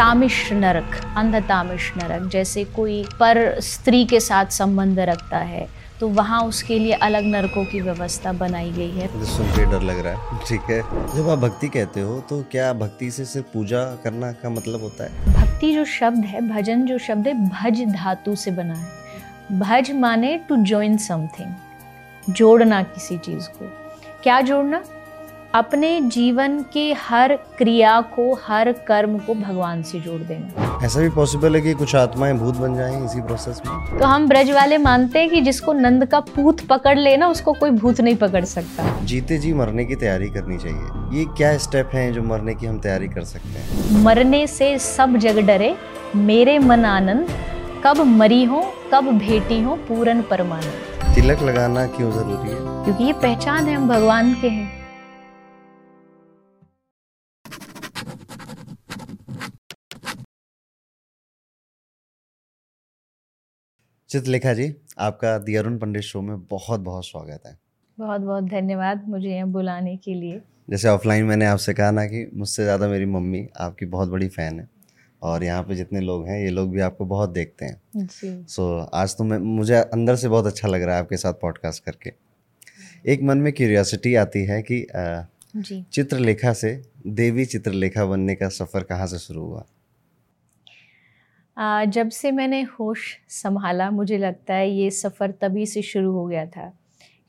[0.00, 5.66] तामिश नरक अंध तामिश नरक जैसे कोई पर स्त्री के साथ संबंध रखता है
[6.00, 9.98] तो वहाँ उसके लिए अलग नरकों की व्यवस्था बनाई गई है। सुन के डर लग
[9.98, 10.80] रहा है। ठीक है।
[11.16, 15.04] जब आप भक्ति कहते हो तो क्या भक्ति से सिर्फ़ पूजा करना का मतलब होता
[15.04, 15.34] है?
[15.34, 20.36] भक्ति जो शब्द है भजन जो शब्द है भज धातु से बना है। भज माने
[20.48, 23.70] टू ज्वाइन समथिंग जोड़ना किसी चीज़ को।
[24.22, 24.82] क्या जोड़ना?
[25.54, 31.08] अपने जीवन के हर क्रिया को हर कर्म को भगवान से जोड़ देना। ऐसा भी
[31.08, 33.98] पॉसिबल है कि कुछ आत्माएँ भूत बन जाएँ इसी प्रोसेस में?
[34.00, 37.70] तो हम ब्रज वाले मानते हैं कि जिसको नंद का पूत पकड़ लेना उसको कोई
[37.70, 42.12] भूत नहीं पकड़ सकता। जीते जी मरने की तैयारी करनी चाहिए। ये क्या स्टेप हैं
[42.12, 44.02] जो मरने की हम तैयारी कर सकते हैं?
[44.04, 45.76] मरने से सब जग डरे
[46.16, 47.28] मेरे मन आनंद
[47.84, 52.84] कब मरी हो कब भेटी हो पूरन परमानंद। तिलक लगाना क्यों ज़रूरी है?
[52.84, 54.79] क्योंकि ये पहचान है हम भगवान के हैं।
[64.10, 64.64] चित्रलेखा जी
[64.98, 67.56] आपका दी अरुण पंडित शो में बहुत बहुत स्वागत है।
[67.98, 72.24] बहुत बहुत धन्यवाद मुझे यहाँ बुलाने के लिए। जैसे ऑफलाइन मैंने आपसे कहा ना कि
[72.34, 74.68] मुझसे ज़्यादा मेरी मम्मी आपकी बहुत बड़ी फ़ैन है
[75.22, 78.06] और यहाँ पे जितने लोग हैं ये लोग भी आपको बहुत देखते हैं।
[78.46, 81.84] सो आज तो मैं मुझे अंदर से बहुत अच्छा लग रहा है आपके साथ पॉडकास्ट
[81.84, 82.12] करके।
[83.12, 84.86] एक मन में क्यूरियोसिटी आती है कि
[85.56, 89.60] जी। चित्रलेखा से देवी चित्रलेखा बनने का सफ़र कहाँ से शुरू हुआ?
[89.60, 89.64] आ,
[91.56, 96.44] जब से मैंने होश संभाला, मुझे लगता है ये सफ़र तभी से शुरू हो गया
[96.46, 96.68] था,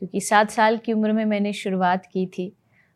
[0.02, 2.52] क्योंकि सात साल की उम्र में मैंने शुरुआत की थी।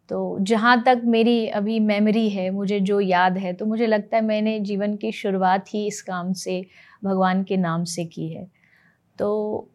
[0.09, 4.23] तो जहाँ तक मेरी अभी मेमोरी है, मुझे जो याद है तो मुझे लगता है
[4.23, 6.61] मैंने जीवन की शुरुआत ही इस काम से,
[7.03, 8.47] भगवान के नाम से की है।
[9.19, 9.69] तो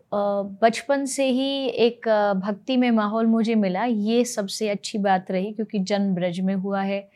[0.62, 5.78] बचपन से ही एक भक्ति में माहौल मुझे मिला। ये सबसे अच्छी बात रही, क्योंकि
[5.80, 7.08] जन्म ब्रज में हुआ है।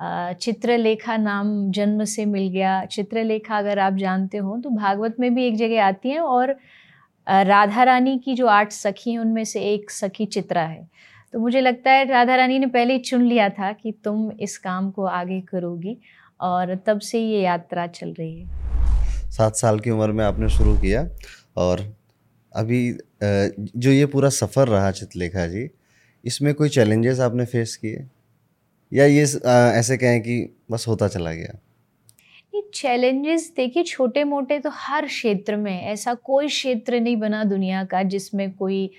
[0.00, 5.46] चित्रलेखा नाम जन्म से मिल गया। चित्रलेखा अगर आप जानते हो तो भागवत में भी
[5.46, 6.56] एक जगह आती है और
[7.26, 10.86] राधा रानी की जो आठ सखी हैं उनमें से एक सखी चित्रा है।
[11.34, 14.56] तो मुझे लगता है राधा रानी ने पहले ही चुन लिया था कि तुम इस
[14.58, 15.96] काम को आगे करोगी
[16.40, 20.76] और तब से ये यात्रा चल रही है। सात साल की उम्र में आपने शुरू
[20.78, 21.08] किया
[21.56, 21.80] और
[22.52, 22.90] अभी
[23.22, 25.68] जो ये पूरा सफ़र रहा चित्रलेखा जी,
[26.24, 28.06] इसमें कोई चैलेंजेस आपने फेस किए?
[28.92, 30.38] या ये अ, ऐसे कहें कि
[30.70, 31.58] बस होता चला गया?
[32.54, 37.84] ये चैलेंजेस देखिए छोटे मोटे तो हर क्षेत्र में ऐसा कोई क्षेत्र नहीं बना दुनिया
[37.84, 38.90] का जिसमें कोई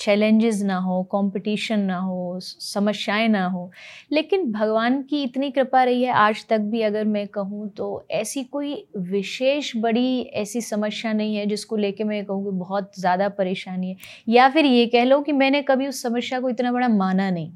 [0.00, 3.70] चैलेंजेस ना हो कंपटीशन ना हो समस्याएँ ना हो।
[4.12, 8.44] लेकिन भगवान की इतनी कृपा रही है आज तक भी अगर मैं कहूँ तो ऐसी
[8.46, 13.90] कोई विशेष बड़ी ऐसी समस्या नहीं है जिसको लेके मैं कहूँ कि बहुत ज़्यादा परेशानी
[13.90, 13.96] है।
[14.28, 17.52] या फिर ये कह लो कि मैंने कभी उस समस्या को इतना बड़ा माना नहीं।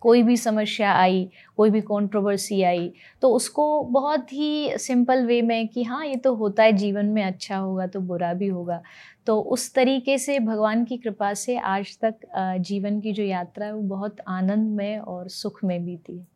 [0.00, 5.68] कोई भी समस्या आई कोई भी कंट्रोवर्सी आई तो उसको बहुत ही सिंपल वे में
[5.68, 8.82] कि हाँ ये तो होता है जीवन में अच्छा होगा तो बुरा भी होगा।
[9.26, 12.14] तो उस तरीके से भगवान की कृपा से आज तक
[12.60, 16.26] जीवन की जो यात्रा है वो बहुत आनंदमय और सुख में बीती है।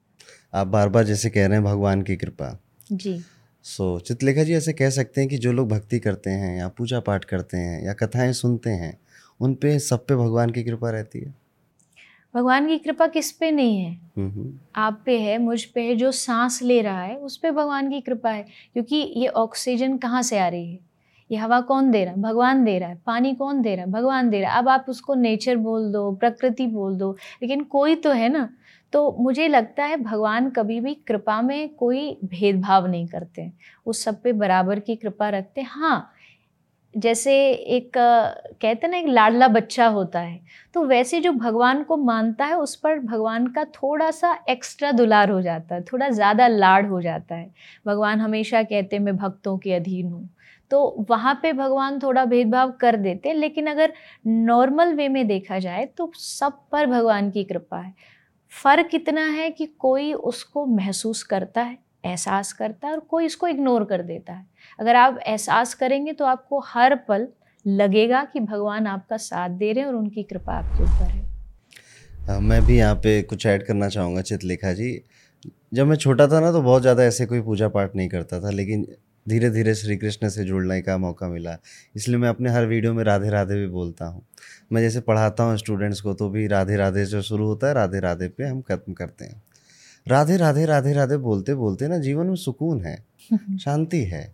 [0.55, 2.59] आप बार बार जैसे कह रहे हैं भगवान की कृपा।
[2.93, 3.21] जी।
[3.65, 6.69] सो so, चित्रलेखा जी ऐसे कह सकते हैं कि जो लोग भक्ति करते हैं या
[6.69, 8.99] पूजा पाठ करते हैं या कथाएँ सुनते हैं
[9.41, 11.35] उन पे सब पे भगवान की कृपा रहती है?
[12.35, 13.97] भगवान की कृपा किस पे नहीं है।
[14.77, 18.01] आप पे है मुझ पे है जो सांस ले रहा है उस पे भगवान की
[18.01, 18.43] कृपा है
[18.75, 20.79] क्योंकि ये ऑक्सीजन कहाँ से आ रही है?
[21.31, 22.21] ये हवा कौन दे रहा है?
[22.21, 23.91] भगवान दे रहा है पानी कौन दे रहा है?
[23.91, 27.95] भगवान दे रहा है। अब आप उसको नेचर बोल दो प्रकृति बोल दो लेकिन कोई
[27.95, 28.49] तो है ना?
[28.93, 33.51] तो मुझे लगता है भगवान कभी भी कृपा में कोई भेदभाव नहीं करते।
[33.87, 36.11] वो सब पे बराबर की कृपा रखते हैं। हाँ
[36.95, 40.41] जैसे एक कहते हैं ना, एक लाडला बच्चा होता है
[40.75, 45.31] तो वैसे जो भगवान को मानता है, उस पर भगवान का थोड़ा सा एक्स्ट्रा दुलार
[45.31, 47.51] हो जाता है, थोड़ा ज़्यादा लाड हो जाता है।
[47.87, 50.29] भगवान हमेशा कहते हैं, मैं भक्तों के अधीन हूँ।
[50.71, 53.93] तो वहाँ पे भगवान थोड़ा भेदभाव कर देते हैं, लेकिन अगर
[54.25, 57.95] नॉर्मल वे में देखा जाए तो सब पर भगवान की कृपा है।
[58.53, 63.49] फ़र्क इतना है कि कोई उसको महसूस करता है, एहसास करता है और कोई इसको
[63.49, 64.47] इग्नोर कर देता है।
[64.79, 67.27] अगर आप एहसास करेंगे तो आपको हर पल
[67.65, 72.61] लगेगा कि भगवान आपका साथ दे रहे हैं और उनकी कृपा आपके ऊपर है। मैं
[72.67, 74.91] भी यहाँ पे कुछ ऐड करना चाहूँगा चित्रलेखा जी।
[75.75, 78.51] जब मैं छोटा था ना तो बहुत ज़्यादा ऐसे कोई पूजा पाठ नहीं करता था
[78.51, 78.87] लेकिन
[79.27, 81.57] धीरे धीरे श्री कृष्ण से जुड़ने का मौका मिला।
[81.97, 84.23] इसलिए मैं अपने हर वीडियो में राधे राधे भी बोलता हूँ।
[84.73, 88.01] मैं जैसे पढ़ाता हूँ स्टूडेंट्स को तो भी राधे राधे जो शुरू होता है राधे
[88.01, 89.43] राधे पे हम खत्म करते हैं।
[90.07, 92.97] राधे राधे राधे राधे बोलते बोलते ना जीवन में सुकून है
[93.59, 94.27] शांति है।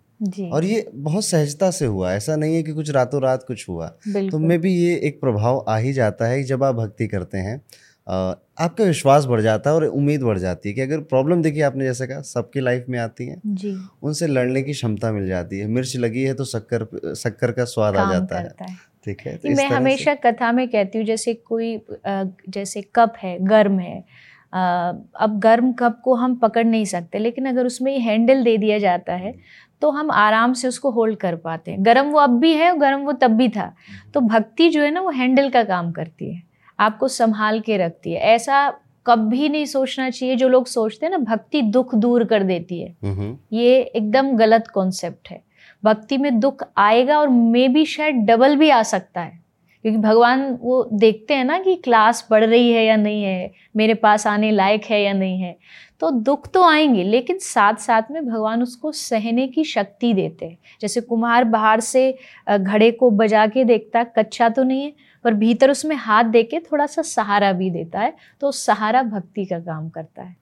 [0.50, 3.86] और ये बहुत सहजता से हुआ ऐसा नहीं है कि कुछ रातों रात कुछ हुआ।
[4.08, 7.60] तो में भी ये एक प्रभाव आ ही जाता है जब आप भक्ति करते हैं।
[8.06, 11.84] आपका विश्वास बढ़ जाता है और उम्मीद बढ़ जाती है कि अगर प्रॉब्लम देखिए आपने
[11.84, 15.66] जैसे कहा सबकी लाइफ में आती है। जी। उनसे लड़ने की क्षमता मिल जाती है।
[15.68, 19.66] मिर्च लगी है तो शक्कर शक्कर का स्वाद आ जाता है। ठीक है तो मैं
[19.68, 24.04] हमेशा कथा में कहती हूँ जैसे कोई जैसे कप है गर्म है
[24.54, 28.78] अब गर्म कप को हम पकड़ नहीं सकते लेकिन अगर उसमें ये हैंडल दे दिया
[28.78, 29.34] जाता है
[29.82, 32.78] तो हम आराम से उसको होल्ड कर पाते हैं। गर्म वो अब भी है और
[32.78, 33.72] गर्म वो तब भी था।
[34.14, 36.42] तो भक्ति जो है ना वो हैंडल का काम करती है
[36.78, 38.68] आपको संभाल के रखती है। ऐसा
[39.06, 43.36] कभी नहीं सोचना चाहिए जो लोग सोचते हैं ना भक्ति दुख दूर कर देती है।
[43.52, 45.42] ये एकदम गलत कॉन्सेप्ट है।
[45.82, 49.42] भक्ति में दुख आएगा और मे भी शायद डबल भी आ सकता है।
[49.84, 53.94] क्योंकि भगवान वो देखते हैं ना कि क्लास बढ़ रही है या नहीं है, मेरे
[53.94, 55.56] पास आने लायक है या नहीं है।
[56.00, 60.58] तो दुख तो आएँगे, लेकिन साथ साथ में भगवान उसको सहने की शक्ति देते हैं।
[60.80, 62.10] जैसे कुम्हार बाहर से
[62.50, 64.92] घड़े को बजा के देखता कच्चा तो नहीं है,
[65.24, 69.44] पर भीतर उसमें हाथ दे के थोड़ा सा सहारा भी देता है तो सहारा भक्ति
[69.44, 70.36] का काम करता है।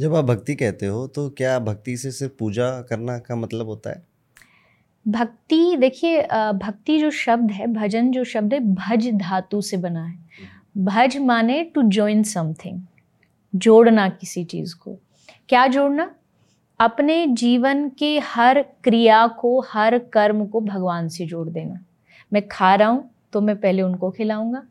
[0.00, 3.90] जब आप भक्ति कहते हो तो क्या भक्ति से सिर्फ़ पूजा करना का मतलब होता
[3.90, 4.02] है?
[5.06, 6.22] भक्ति, देखिए
[6.54, 10.18] भक्ति जो शब्द है, भजन जो शब्द है, भज धातु से बना है।
[10.76, 12.80] भज माने टू ज्वाइन समथिंग
[13.54, 14.98] जोड़ना किसी चीज़ को।
[15.48, 16.10] क्या जोड़ना?
[16.80, 21.84] अपने जीवन के हर क्रिया को, हर कर्म को भगवान से जोड़ देना।
[22.32, 24.62] मैं खा रहा हूँ तो मैं पहले उनको खिलाऊँगा,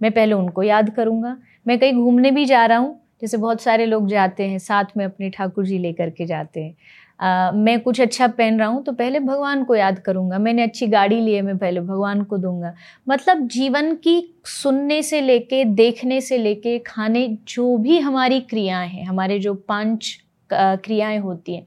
[0.00, 1.36] मैं पहले उनको याद करूँगा,
[1.66, 5.04] मैं कहीं घूमने भी जा रहा हूँ, जैसे बहुत सारे लोग जाते हैं, साथ में
[5.04, 6.74] अपने ठाकुर जी लेकर के जाते हैं।
[7.22, 10.86] आ, मैं कुछ अच्छा पहन रहा हूँ तो पहले भगवान को याद करूँगा। मैंने अच्छी
[10.86, 12.74] गाड़ी ली है मैं पहले भगवान को दूँगा।
[13.06, 19.06] मतलब जीवन की सुनने से लेके देखने से लेके खाने जो भी हमारी क्रियाएँ हैं
[19.06, 20.16] हमारे जो पाँच
[20.50, 21.66] क्रियाएँ होती हैं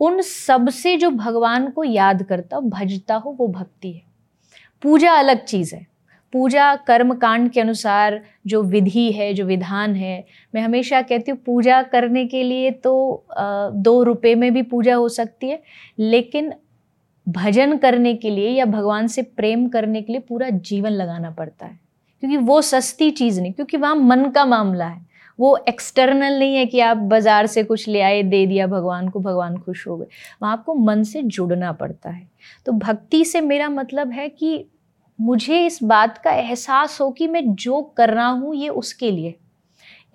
[0.00, 4.02] उन सबसे जो भगवान को याद करता हो भजता हो वो भक्ति है।
[4.82, 5.86] पूजा अलग चीज़ है।
[6.34, 11.38] पूजा कर्म कांड के अनुसार जो विधि है, जो विधान है, मैं हमेशा कहती हूँ
[11.46, 15.62] पूजा करने के लिए तो दो रुपए में भी पूजा हो सकती है,
[15.98, 16.52] लेकिन
[17.26, 21.66] भजन करने के लिए या भगवान से प्रेम करने के लिए पूरा जीवन लगाना पड़ता
[21.66, 21.78] है।
[22.22, 25.02] क्योंकि वो सस्ती चीज़ नहीं, क्योंकि वहाँ मन का मामला है।
[25.38, 29.20] वो एक्सटर्नल नहीं है कि आप बाज़ार से कुछ ले आए, दे दिया भगवान को,
[29.20, 30.06] भगवान खुश हो गए।
[30.42, 32.28] वहाँ आपको मन से जुड़ना पड़ता है।
[32.66, 34.64] तो भक्ति से मेरा मतलब है कि
[35.20, 39.34] मुझे इस बात का एहसास हो कि मैं जो कर रहा हूँ, ये उसके लिए।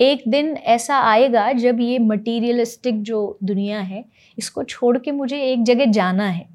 [0.02, 4.06] एक दिन ऐसा आएगा, जब ये मटीरियलिस्टिक जो दुनिया है,
[4.38, 6.46] इसको छोड़ के मुझे एक जगह जाना है।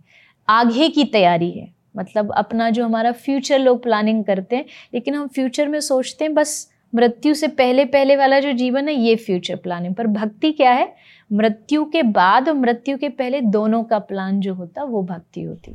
[0.49, 4.64] आगे की तैयारी है। मतलब अपना जो हमारा फ्यूचर लोग प्लानिंग करते हैं,
[4.94, 8.94] लेकिन हम फ्यूचर में सोचते हैं, बस मृत्यु से पहले पहले वाला जो जीवन है,
[8.94, 10.94] ये फ्यूचर प्लानिंग पर भक्ति क्या है?
[11.32, 15.75] मृत्यु के बाद और मृत्यु के पहले दोनों का प्लान जो होता, वो भक्ति होती।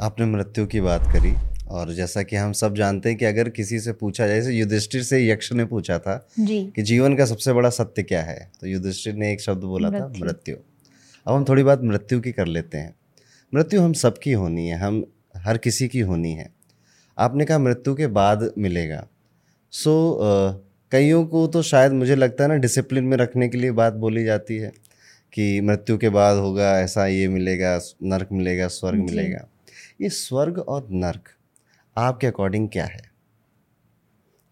[0.00, 3.78] आपने मृत्यु की बात करी। और जैसा कि हम सब जानते हैं कि अगर किसी
[3.80, 7.52] से पूछा जाए जैसे युधिष्ठिर से यक्ष ने पूछा था जी। कि जीवन का सबसे
[7.52, 8.50] बड़ा सत्य क्या है?
[8.60, 10.56] तो युधिष्ठिर ने एक शब्द बोला था मृत्यु।
[11.26, 12.94] अब हम थोड़ी बात मृत्यु की कर लेते हैं।
[13.54, 15.04] मृत्यु हम सबकी होनी है हम
[15.36, 16.50] हर किसी की होनी है।
[17.18, 19.06] आपने कहा मृत्यु के बाद मिलेगा।
[19.72, 20.62] सो
[20.92, 24.24] कईयों को तो शायद मुझे लगता है ना डिसिप्लिन में रखने के लिए बात बोली
[24.24, 24.72] जाती है
[25.32, 29.46] कि मृत्यु के बाद होगा ऐसा ये मिलेगा नर्क मिलेगा स्वर्ग मिलेगा।
[30.00, 31.28] ये स्वर्ग और नर्क
[31.96, 33.10] आपके अकॉर्डिंग क्या है?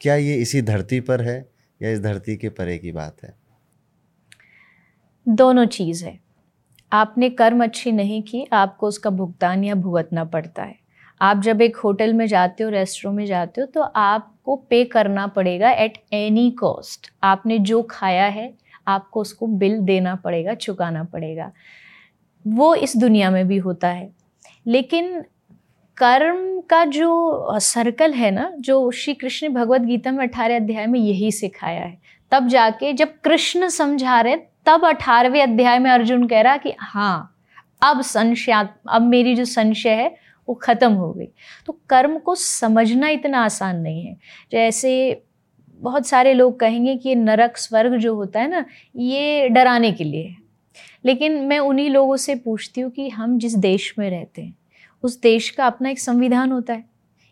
[0.00, 1.50] क्या ये इसी धरती पर है
[1.82, 3.34] या इस धरती के परे की बात है?
[5.28, 6.20] दोनों चीज़ है।
[6.92, 10.78] आपने कर्म अच्छी नहीं की, आपको उसका भुगतान या भुगतना पड़ता है।
[11.20, 15.26] आप जब एक होटल में जाते हो रेस्टोरेंट में जाते हो तो आपको पे करना
[15.26, 18.54] पड़ेगा एट एनी कॉस्ट आपने जो खाया है,
[18.88, 21.52] आपको उसको बिल देना पड़ेगा, चुकाना पड़ेगा।
[22.46, 24.12] वो इस दुनिया में भी होता है।
[24.66, 25.24] लेकिन
[25.98, 31.00] कर्म का जो सर्कल है ना, जो श्री कृष्ण भगवत गीता में अठारह अध्याय में
[31.00, 31.98] यही सिखाया है।
[32.30, 37.36] तब जाके जब कृष्ण समझा रहे, तब अठारहवें अध्याय में अर्जुन कह रहा कि हाँ
[37.82, 40.16] अब संशय, अब मेरी जो संशय है,
[40.48, 41.28] वो खत्म हो गई।
[41.66, 44.16] तो कर्म को समझना इतना आसान नहीं है।
[44.52, 45.22] जैसे
[45.80, 48.64] बहुत सारे लोग कहेंगे कि ये नरक स्वर्ग जो होता है ना,
[48.96, 50.36] ये डराने के लिए है।
[51.04, 54.57] लेकिन मैं उन्हीं लोगों से पूछती हूँ कि हम जिस देश में रहते हैं
[55.04, 56.84] उस देश का अपना एक संविधान होता है।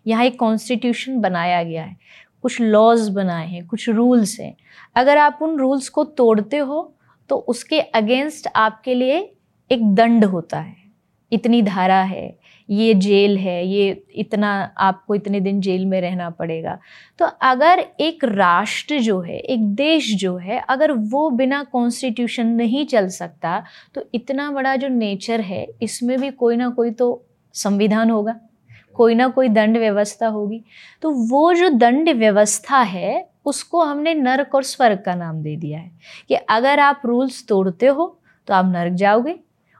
[0.06, 1.96] यहाँ एक कॉन्स्टिट्यूशन बनाया गया है।
[2.44, 4.54] कुछ लॉज बनाए हैं, कुछ रूल्स हैं।
[4.96, 6.92] अगर आप उन रूल्स को तोड़ते हो
[7.30, 9.18] तो उसके अगेंस्ट आपके लिए
[9.70, 10.75] एक दंड होता है।
[11.32, 16.78] इतनी धारा है, ये जेल है, ये इतना आपको इतने दिन जेल में रहना पड़ेगा।
[17.18, 22.87] तो अगर एक राष्ट्र जो है, एक देश जो है, अगर वो बिना कॉन्स्टिट्यूशन नहीं
[22.87, 23.62] चल सकता
[23.94, 27.25] तो इतना बड़ा जो नेचर है, इसमें भी कोई ना कोई तो
[27.56, 28.38] संविधान होगा,
[28.94, 30.62] कोई ना कोई दंड व्यवस्था होगी।
[31.02, 35.78] तो वो जो दंड व्यवस्था है, उसको हमने नरक और स्वर्ग का नाम दे दिया
[35.78, 35.90] है
[36.28, 38.06] कि अगर आप रूल्स तोड़ते हो
[38.48, 39.34] तो आप नरक जाओगे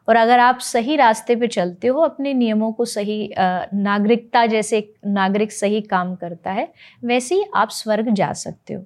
[0.09, 5.53] और अगर आप सही रास्ते पे चलते हो, अपने नियमों को सही नागरिकता जैसे नागरिक
[5.53, 6.69] सही काम करता है,
[7.05, 8.85] वैसे ही आप स्वर्ग जा सकते हो।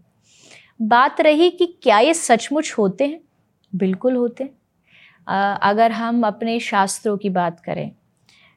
[0.82, 3.20] बात रही कि क्या ये सचमुच होते हैं?
[3.73, 4.50] बिल्कुल होते हैं।
[5.62, 7.90] अगर हम अपने शास्त्रों की बात करें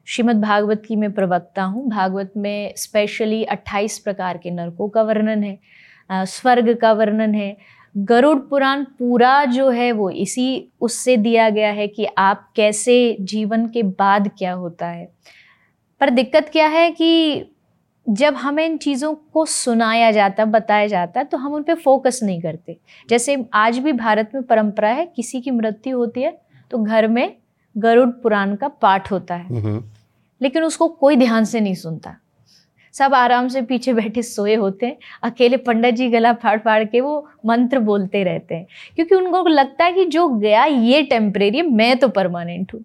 [0.06, 5.42] श्रीमद् भागवत की मैं प्रवक्ता हूँ। भागवत में स्पेशली 28 प्रकार के नरकों का वर्णन
[5.42, 5.58] है
[6.10, 7.56] स्वर्ग का वर्णन है,
[7.94, 13.66] गरुड़ पुराण पूरा जो है वो इसी उससे दिया गया है कि आप कैसे जीवन
[13.66, 15.08] के बाद क्या होता है।
[16.00, 17.44] पर दिक्कत क्या है कि
[18.06, 22.40] जब हमें इन चीज़ों को सुनाया जाता, बताया जाता तो हम उन पर फोकस नहीं
[22.42, 22.76] करते।
[23.08, 26.38] जैसे आज भी भारत में परंपरा है, किसी की मृत्यु होती है
[26.70, 27.36] तो घर में
[27.76, 29.82] गरुड़ पुराण का पाठ होता है। हम्म।
[30.42, 32.16] लेकिन उसको कोई ध्यान से नहीं सुनता।
[32.92, 37.00] सब आराम से पीछे बैठे सोए होते हैं। अकेले पंडित जी गला फाड़ फाड़ के
[37.00, 41.98] वो मंत्र बोलते रहते हैं। क्योंकि उनको लगता है कि जो गया ये टेम्परेरी मैं
[41.98, 42.84] तो परमानेंट हूँ।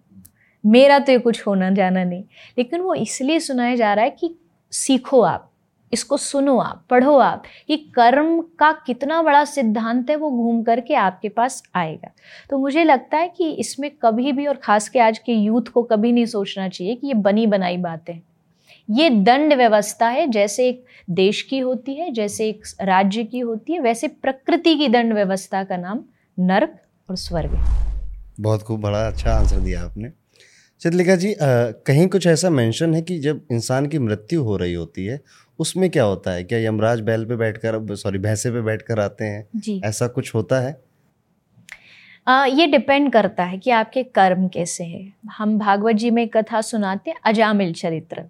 [0.65, 2.23] मेरा तो ये कुछ होना जाना नहीं।
[2.57, 4.35] लेकिन वो इसलिए सुनाया जा रहा है कि
[4.71, 5.51] सीखो आप।
[5.91, 10.95] इसको सुनो आप पढ़ो आप कि कर्म का कितना बड़ा सिद्धांत है वो घूम करके
[10.95, 12.11] आपके पास आएगा।
[12.49, 15.83] तो मुझे लगता है कि इसमें कभी भी और ख़ास के आज के यूथ को
[15.83, 18.19] कभी नहीं सोचना चाहिए कि ये बनी बनाई बातें
[18.89, 23.73] ये दंड व्यवस्था है जैसे एक देश की होती है जैसे एक राज्य की होती
[23.73, 26.03] है वैसे प्रकृति की दंड व्यवस्था का नाम
[26.37, 26.75] नर्क
[27.09, 27.77] और स्वर्ग है।
[28.39, 30.11] बहुत खूब बड़ा अच्छा आंसर दिया आपने।
[30.81, 34.73] चितलिका जी आ, कहीं कुछ ऐसा मेंशन है कि जब इंसान की मृत्यु हो रही
[34.73, 35.19] होती है
[35.59, 36.43] उसमें क्या होता है?
[36.43, 39.47] क्या यमराज बैल पे बैठकर सॉरी भैंसे पे बैठकर आते हैं?
[39.55, 40.77] जी। ऐसा कुछ होता है?
[42.27, 46.61] आ, ये डिपेंड करता है कि आपके कर्म कैसे हैं। हम भागवत जी में कथा
[46.61, 48.21] सुनाते हैं अजामिल चरित्र।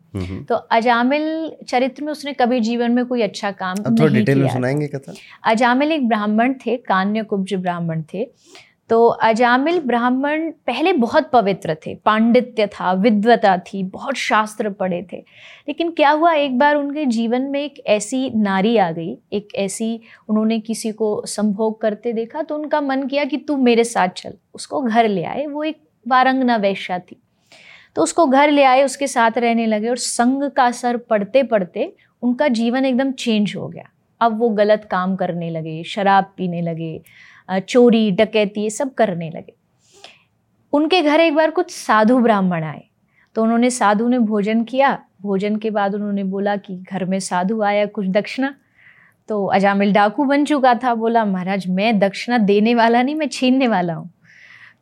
[0.50, 4.54] तो अजामिल चरित्र में उसने कभी जीवन में कोई अच्छा काम नहीं डिटेल किया। में
[4.54, 5.14] सुनाएँगे कथा?
[5.44, 8.30] अजामिल एक ब्राह्मण थे कान्य कुब्ज ब्राह्मण थे।
[8.90, 15.18] तो अजामिल ब्राह्मण पहले बहुत पवित्र थे, पांडित्य था, विद्वता थी, बहुत शास्त्र पढ़े थे।
[15.68, 20.00] लेकिन क्या हुआ, एक बार उनके जीवन में एक ऐसी नारी आ गई, एक ऐसी
[20.30, 24.34] उन्होंने किसी को संभोग करते देखा तो उनका मन किया कि तू मेरे साथ चल,
[24.54, 27.22] उसको घर ले आए, वो एक वारंगना वैश्या थी।
[27.96, 31.94] तो उसको घर ले आए, उसके साथ रहने लगे और संग का असर पढ़ते पढ़ते
[32.24, 33.90] उनका जीवन एकदम चेंज हो गया।
[34.22, 37.02] अब वो गलत काम करने लगे, शराब पीने लगे
[37.50, 39.54] चोरी, डकैती ये सब करने लगे।
[40.74, 42.84] उनके घर एक बार कुछ साधु ब्राह्मण आए
[43.36, 47.62] तो उन्होंने साधु ने भोजन किया। भोजन के बाद उन्होंने बोला कि घर में साधु
[47.62, 48.54] आया कुछ दक्षिणा
[49.30, 53.68] तो अजामिल डाकू बन चुका था। बोला, महाराज, मैं दक्षिणा देने वाला नहीं, मैं छीनने
[53.68, 54.10] वाला हूँ।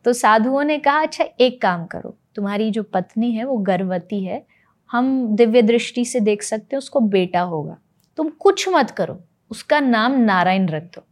[0.06, 4.46] तो साधुओं ने कहा अच्छा एक काम करो, तुम्हारी जो पत्नी है, वो गर्भवती है,
[4.90, 7.78] हम दिव्य दृष्टि से देख सकते हैं, उसको बेटा होगा।
[8.18, 9.20] तुम कुछ मत करो,
[9.52, 11.06] उसका नाम नारायण रख दो।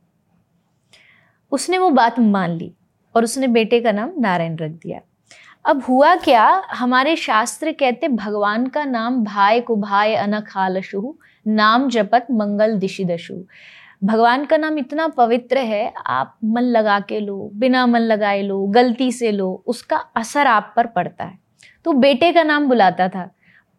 [1.56, 2.72] उसने वो बात मान ली
[3.16, 5.00] और उसने बेटे का नाम नारायण रख दिया।
[5.66, 6.48] अब हुआ क्या?
[6.72, 11.16] हमारे शास्त्र कहते भगवान का नाम भाई को भाई अनखालशु,
[11.48, 13.44] नाम जपत मंगल दिशि दशु
[14.04, 18.66] भगवान का नाम इतना पवित्र है, आप मन लगा के लो, बिना मन लगाए लो,
[18.68, 21.40] गलती से लो, उसका असर आप पर पड़ता है।
[21.86, 23.30] तो बेटे का नाम बुलाता था,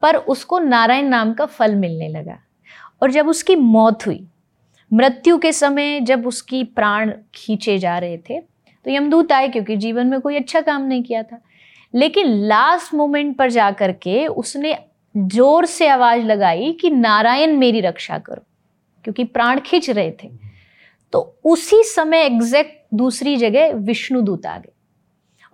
[0.02, 2.38] पर उसको नारायण नाम का फल मिलने लगा।
[3.02, 4.28] और जब उसकी मौत हुई
[4.92, 8.40] मृत्यु के समय जब उसकी प्राण खींचे जा रहे थे
[8.84, 11.40] तो यमदूत आए क्योंकि जीवन में कोई अच्छा काम नहीं किया था।
[11.94, 14.78] लेकिन लास्ट मोमेंट पर जा कर के उसने
[15.16, 18.42] ज़ोर से आवाज़ लगाई कि, नारायण, मेरी रक्षा करो।
[19.04, 20.30] क्योंकि प्राण खींच रहे थे।
[21.12, 24.72] तो उसी समय एग्जैक्ट दूसरी जगह विष्णु दूत आ गए।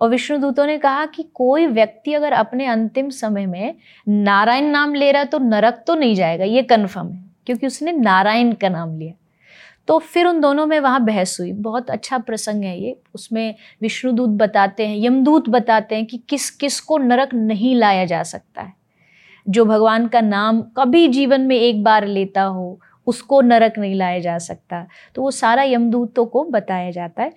[0.01, 3.75] और विष्णु दूतों ने कहा कि, कोई व्यक्ति अगर अपने अंतिम समय में
[4.09, 8.53] नारायण नाम ले रहा तो नरक तो नहीं जाएगा, ये कन्फर्म है। क्योंकि उसने नारायण
[8.53, 9.13] का नाम लिया।
[9.87, 14.29] तो फिर उन दोनों में वहाँ बहस हुई। बहुत अच्छा प्रसंग है ये। उसमें विष्णुदूत
[14.29, 18.73] बताते हैं यमदूत बताते हैं कि किस किस को नरक नहीं लाया जा सकता है।
[19.49, 24.19] जो भगवान का नाम कभी जीवन में एक बार लेता हो, उसको नरक नहीं लाया
[24.19, 27.33] जा सकता। तो वो सारा यमदूतों को बताया जाता है।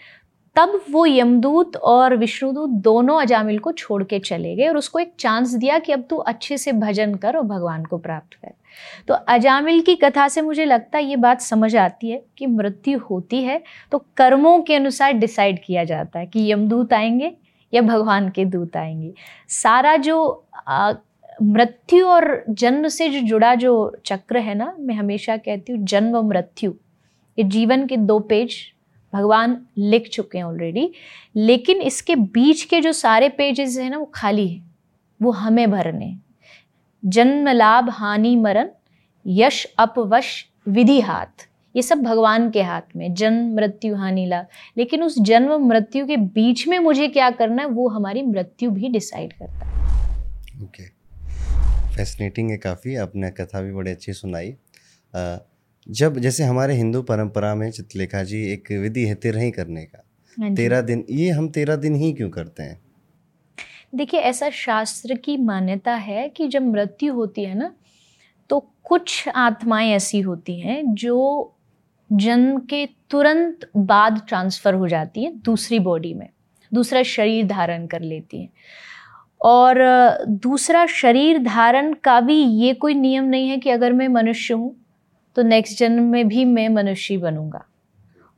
[0.56, 5.14] तब वो यमदूत और विष्णुदूत दोनों अजामिल को छोड़ के चले गए और उसको एक
[5.18, 8.52] चांस दिया कि अब तू अच्छे से भजन कर और भगवान को प्राप्त कर।
[9.09, 12.99] तो अजामिल की कथा से मुझे लगता है ये बात समझ आती है कि मृत्यु
[13.00, 17.33] होती है तो कर्मों के अनुसार डिसाइड किया जाता है कि यमदूत आएँगे
[17.73, 19.12] या भगवान के दूत आएँगे।
[19.49, 20.45] सारा जो
[21.42, 26.16] मृत्यु और जन्म से जो जुड़ा जो चक्र है ना, मैं हमेशा कहती हूँ जन्म
[26.28, 26.73] मृत्यु,
[27.38, 28.56] ये जीवन के दो पेज
[29.12, 30.90] भगवान लिख चुके हैं ऑलरेडी
[31.37, 34.62] लेकिन इसके बीच के जो सारे पेजेस हैं ना, वो खाली है,
[35.21, 36.16] वो हमें भरने
[37.06, 38.68] जन्म लाभ हानि मरण
[39.26, 44.46] यश अपवश विधि हाथ ये सब भगवान के हाथ में जन्म मृत्यु हानि लाभ।
[44.76, 48.88] लेकिन उस जन्म मृत्यु के बीच में मुझे क्या करना है वो हमारी मृत्यु भी
[48.88, 50.88] डिसाइड करता है। ओके।
[51.96, 54.54] फैसिनेटिंग है काफ़ी आपने कथा भी बड़ी अच्छी सुनाई।
[55.86, 60.02] जब जैसे हमारे हिंदू परंपरा में चित्रलेखा जी एक विधि है तेरह करने का।
[60.36, 62.80] हाँ तेरह दिन ये हम तेरह दिन ही क्यों करते हैं?
[63.93, 67.73] देखिए, ऐसा शास्त्र की मान्यता है कि जब मृत्यु होती है ना
[68.50, 71.52] तो कुछ आत्माएँ ऐसी होती हैं जो
[72.11, 76.28] जन्म के तुरंत बाद ट्रांसफ़र हो जाती हैं दूसरी बॉडी में।
[76.73, 78.49] दूसरा शरीर धारण कर लेती हैं।
[79.40, 79.78] और,
[80.28, 84.75] दूसरा शरीर धारण का भी ये कोई नियम नहीं है कि अगर मैं मनुष्य हूँ
[85.37, 87.64] तो नेक्स्ट जन्म में भी मैं मनुष्य बनूँगा।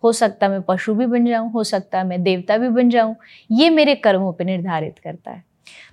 [0.02, 2.90] हो सकता है मैं पशु भी बन जाऊँ हो सकता है मैं देवता भी बन
[2.90, 3.14] जाऊँ
[3.50, 5.43] ये मेरे कर्मों पर निर्धारित करता है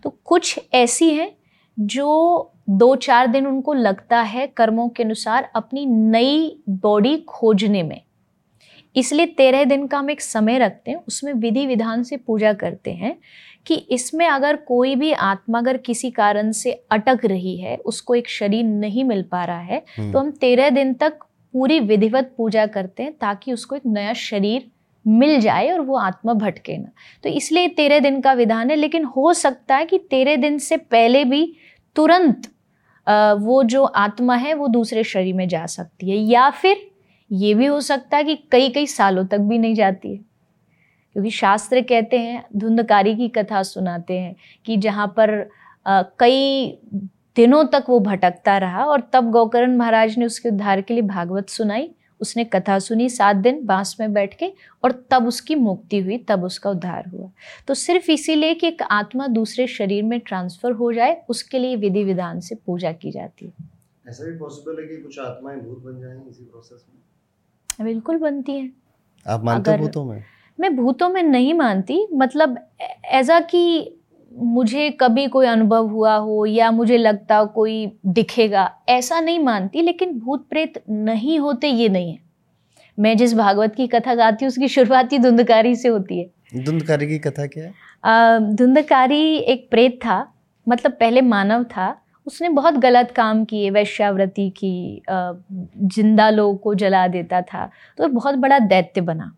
[0.04, 1.32] तो कुछ ऐसी हैं
[1.78, 8.02] जो दो चार दिन उनको लगता है कर्मों के अनुसार अपनी नई बॉडी खोजने में
[8.96, 12.92] इसलिए तेरह दिन का हम एक समय रखते हैं उसमें विधि विधान से पूजा करते
[12.94, 13.18] हैं
[13.66, 18.30] कि इसमें अगर कोई भी आत्मा अगर किसी कारण से अटक रही है उसको एक
[18.30, 21.25] शरीर नहीं मिल पा रहा है हम्म। तो हम तेरह दिन तक
[21.56, 24.66] पूरी विधिवत पूजा करते हैं ताकि उसको एक नया शरीर
[25.06, 26.90] मिल जाए और वो आत्मा भटके ना।
[27.24, 30.78] तो इसलिए तेरह दिन का विधान है, लेकिन हो सकता है कि तेरह दिन से
[30.78, 31.56] पहले भी
[31.96, 32.52] तुरंत
[33.08, 36.78] वो जो आत्मा है, वो दूसरे शरीर में जा सकती है। या फिर
[37.32, 41.32] ये भी हो सकता है कि कई कई सालों तक भी नहीं जाती है। क्योंकि
[41.32, 44.36] शास्त्र कहते हैं, धुंधकारी की कथा सुनाते हैं
[44.66, 45.50] कि जहाँ पर
[46.20, 46.78] कई
[47.36, 51.50] दिनों तक वो भटकता रहा और तब गौकरण महाराज ने उसके उद्धार के लिए भागवत
[51.50, 51.90] सुनाई।
[52.22, 54.52] उसने कथा सुनी सात दिन बाँस में बैठ के
[54.84, 57.30] और तब उसकी मुक्ति हुई तब उसका उद्धार हुआ।
[57.68, 62.04] तो सिर्फ़ इसीलिए कि एक आत्मा दूसरे शरीर में ट्रांसफ़र हो जाए उसके लिए विधि
[62.04, 63.54] विधान से पूजा की जाती है।
[64.10, 67.86] ऐसा भी पॉसिबल है कि कुछ आत्माएँ भूत बन जाएँ इसी प्रोसेस में?
[67.86, 68.72] बिल्कुल बनती हैं।
[69.26, 70.24] आप मानते हो भूतों में?
[70.60, 72.60] मैं भूतों में नहीं मानती मतलब
[73.06, 73.92] ऐसा कि
[74.36, 80.18] मुझे कभी कोई अनुभव हुआ हो या मुझे लगता कोई दिखेगा ऐसा नहीं मानती लेकिन
[80.20, 82.20] भूत प्रेत नहीं होते ये नहीं है।
[82.98, 87.08] मैं जिस भागवत की कथा गाती हूँ उसकी शुरुआत ही धुंधकारी से होती है। धुंधकारी
[87.08, 88.56] की कथा क्या है?
[88.56, 90.26] धुंधकारी एक प्रेत था
[90.68, 91.96] मतलब पहले मानव था
[92.28, 98.36] उसने बहुत गलत काम किए वैश्यावृत्ति की ज़िंदा लोगों को जला देता था तो बहुत
[98.36, 99.32] बड़ा दैत्य बना।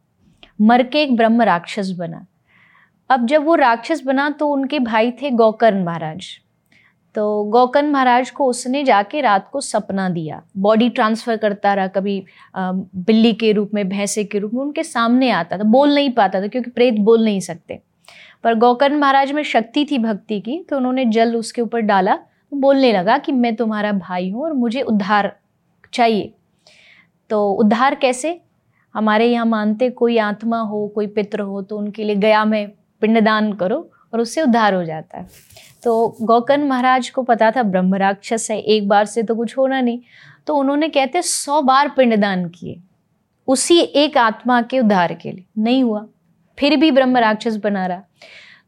[0.61, 2.25] मर के एक ब्रह्म राक्षस बना।
[3.09, 6.27] अब जब वो राक्षस बना तो उनके भाई थे गौकर्ण महाराज।
[7.15, 12.23] तो गौकर्ण महाराज को उसने जाके रात को सपना दिया। बॉडी ट्रांसफ़र करता रहा, कभी
[12.55, 16.41] बिल्ली के रूप में, भैंसे के रूप में, उनके सामने आता था। बोल नहीं पाता
[16.41, 17.79] था, क्योंकि प्रेत बोल नहीं सकते।
[18.43, 22.57] पर गौकर्ण महाराज में शक्ति थी भक्ति की तो उन्होंने जल उसके ऊपर डाला। तो
[22.57, 25.35] बोलने लगा कि मैं तुम्हारा भाई हूँ और मुझे उद्धार
[25.93, 26.33] चाहिए।
[27.29, 28.39] तो उद्धार कैसे?
[28.95, 33.51] हमारे यहाँ मानते कोई आत्मा हो, कोई पित्र हो तो उनके लिए गया में। पिंडदान
[33.53, 35.27] करो और उससे उद्धार हो जाता है।
[35.83, 39.81] तो गौकर्ण महाराज को पता था ब्रह्म राक्षस है, एक बार से तो कुछ होना
[39.81, 39.99] नहीं।
[40.47, 42.79] तो उन्होंने कहते, सौ बार पिंडदान किए,
[43.47, 46.05] उसी एक आत्मा के उद्धार के लिए। नहीं हुआ।
[46.57, 48.01] फिर भी ब्रह्म राक्षस बना रहा।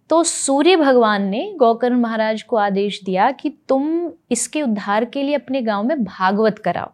[0.10, 5.36] तो सूर्य भगवान ने गौकर्ण महाराज को आदेश दिया कि तुम इसके उद्धार के लिए
[5.36, 6.92] अपने गाँव में भागवत कराओ।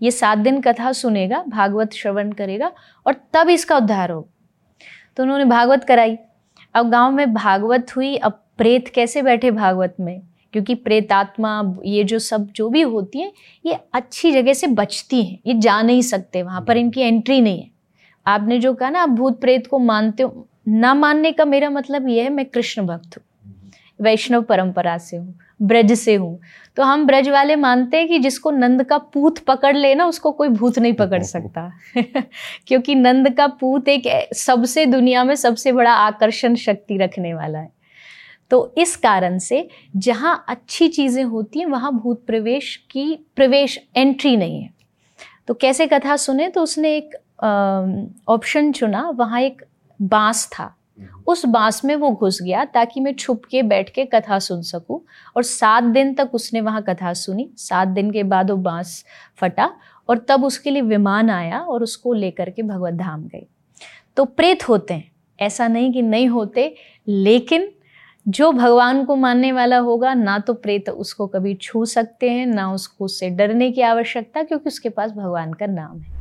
[0.00, 2.70] ये सात दिन कथा सुनेगा, भागवत श्रवण करेगा
[3.06, 4.28] और तब इसका उद्धार हो
[5.16, 6.16] तो उन्होंने भागवत कराई।
[6.74, 10.20] अब गाँव में भागवत हुई, अब प्रेत कैसे बैठे भागवत में?
[10.54, 13.32] क्योंकि प्रेतात्मा, ये जो सब, जो भी होती हैं,
[13.64, 17.60] ये अच्छी जगह से बचती हैं, ये जा नहीं सकते वहाँ पर, इनकी एंट्री नहीं
[17.60, 17.70] है।
[18.26, 22.08] आपने जो कहा ना आप भूत प्रेत को मानते हो, ना मानने का मेरा मतलब
[22.08, 23.24] ये है, मैं कृष्ण भक्त हूँ,
[24.00, 26.40] वैष्णव परंपरा से हूँ। ब्रज से हूँ।
[26.76, 30.48] तो हम ब्रज वाले मानते हैं कि जिसको नंद का पूत पकड़ लेना उसको कोई
[30.48, 31.72] भूत नहीं पकड़ सकता।
[32.66, 37.72] क्योंकि नंद का पूत एक सबसे दुनिया में सबसे बड़ा आकर्षण शक्ति रखने वाला है।
[38.50, 44.36] तो इस कारण से जहाँ अच्छी चीज़ें होती हैं, वहाँ भूत प्रवेश की, प्रवेश एंट्री
[44.36, 44.70] नहीं है।
[45.46, 46.48] तो कैसे कथा सुने?
[46.48, 47.14] तो उसने एक
[48.28, 49.62] ऑप्शन चुना, वहाँ एक
[50.02, 50.76] बाँस था।
[51.26, 55.00] उस बाँस में वो घुस गया ताकि मैं छुप के बैठ के कथा सुन सकूँ।
[55.36, 59.04] और सात दिन तक उसने वहाँ कथा सुनी। सात दिन के बाद वो बाँस
[59.38, 59.70] फटा
[60.08, 63.46] और तब उसके लिए विमान आया और उसको लेकर के भगवत धाम गए
[64.16, 66.74] तो प्रेत होते हैं। ऐसा नहीं कि नहीं होते
[67.06, 67.70] लेकिन
[68.26, 72.72] जो भगवान को मानने वाला होगा ना तो प्रेत उसको कभी छू सकते हैं ना
[72.72, 76.18] उसको उससे डरने की आवश्यकता क्योंकि उसके पास भगवान का नाम है।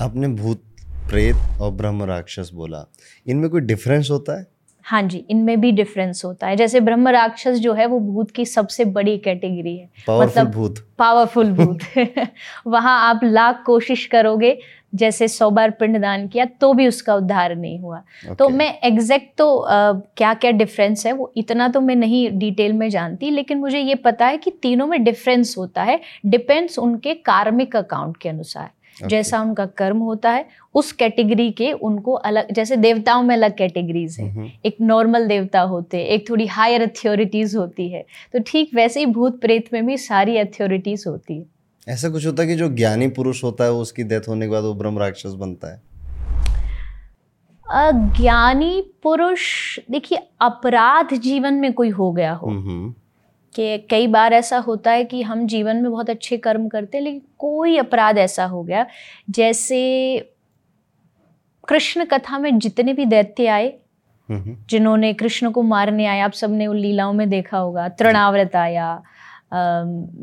[0.00, 0.62] आपने भूत
[1.08, 2.90] प्रेत और ब्रह्म राक्षस बोला।
[3.26, 4.46] इनमें कोई डिफरेंस होता है?
[4.82, 8.44] हाँ जी इनमें भी डिफरेंस होता है। जैसे ब्रह्म राक्षस जो है वो भूत की
[8.44, 11.78] सबसे बड़ी कैटेगरी है। पावरफुल मतलब भूत। पावरफुल भूत।
[12.66, 14.58] वहाँ आप लाख कोशिश करोगे
[14.94, 18.38] जैसे सौ बार पिंडदान किया तो भी उसका उद्धार नहीं हुआ। तो okay.
[18.38, 22.72] तो मैं एग्जैक्ट तो आ, क्या क्या डिफरेंस है वो इतना तो मैं नहीं डिटेल
[22.72, 27.14] में जानती लेकिन मुझे ये पता है कि तीनों में डिफरेंस होता है। डिपेंड्स उनके
[27.14, 29.08] कार्मिक अकाउंट के अनुसार। Okay.
[29.10, 34.16] जैसा उनका कर्म होता है उस कैटेगरी के उनको अलग जैसे देवताओं में अलग कैटेगरीज
[34.20, 39.06] है। एक नॉर्मल देवता होते एक थोड़ी हायर अथॉरिटीज होती है। तो ठीक वैसे ही
[39.06, 41.44] भूत प्रेत में भी सारी अथॉरिटीज होती है।
[41.88, 44.64] ऐसा कुछ होता है कि जो ज्ञानी पुरुष होता है उसकी डेथ होने के बाद
[44.64, 45.80] वो ब्रह्म राक्षस बनता है?
[48.12, 49.44] ज्ञानी पुरुष
[49.90, 52.50] देखिए अपराध जीवन में कोई हो गया हो।
[53.56, 57.04] कि कई बार ऐसा होता है कि हम जीवन में बहुत अच्छे कर्म करते हैं
[57.04, 58.86] लेकिन कोई अपराध ऐसा हो गया
[59.30, 59.82] जैसे
[61.68, 63.72] कृष्ण कथा में जितने भी दैत्य आए
[64.28, 69.02] जिन्होंने कृष्ण को मारने आए आप सबने उन लीलाओं में देखा होगा तृणाव्रत आया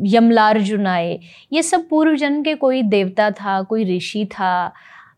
[0.06, 1.20] यमलार्जुन आए
[1.54, 4.74] ये सब पूर्व जन्म के कोई देवता था कोई ऋषि था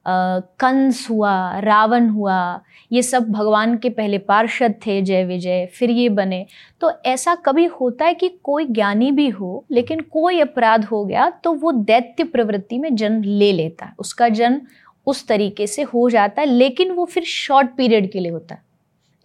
[0.07, 6.09] कंस हुआ, रावण हुआ, ये सब भगवान के पहले पार्षद थे, जय विजय, फिर ये
[6.09, 6.45] बने।
[6.81, 11.29] तो ऐसा कभी होता है कि कोई ज्ञानी भी हो, लेकिन कोई अपराध हो गया
[11.43, 14.61] तो वो दैत्य प्रवृत्ति में जन्म ले लेता है। उसका जन्म
[15.07, 18.63] उस तरीके से हो जाता है, लेकिन वो फिर शॉर्ट पीरियड के लिए होता है।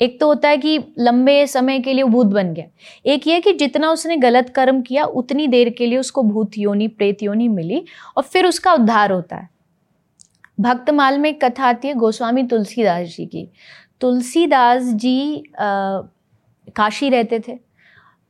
[0.00, 2.64] एक तो होता है कि लंबे समय के लिए भूत बन गया।
[3.06, 6.88] एक ये कि जितना उसने गलत कर्म किया, उतनी देर के लिए उसको भूत योनि,
[6.88, 7.84] प्रेत योनि मिली,
[8.16, 9.48] और फिर उसका उद्धार होता है।
[10.60, 13.48] भक्तमाल में एक कथा आती है गोस्वामी तुलसीदास जी की।
[14.00, 16.00] तुलसीदास जी आ,
[16.76, 17.58] काशी रहते थे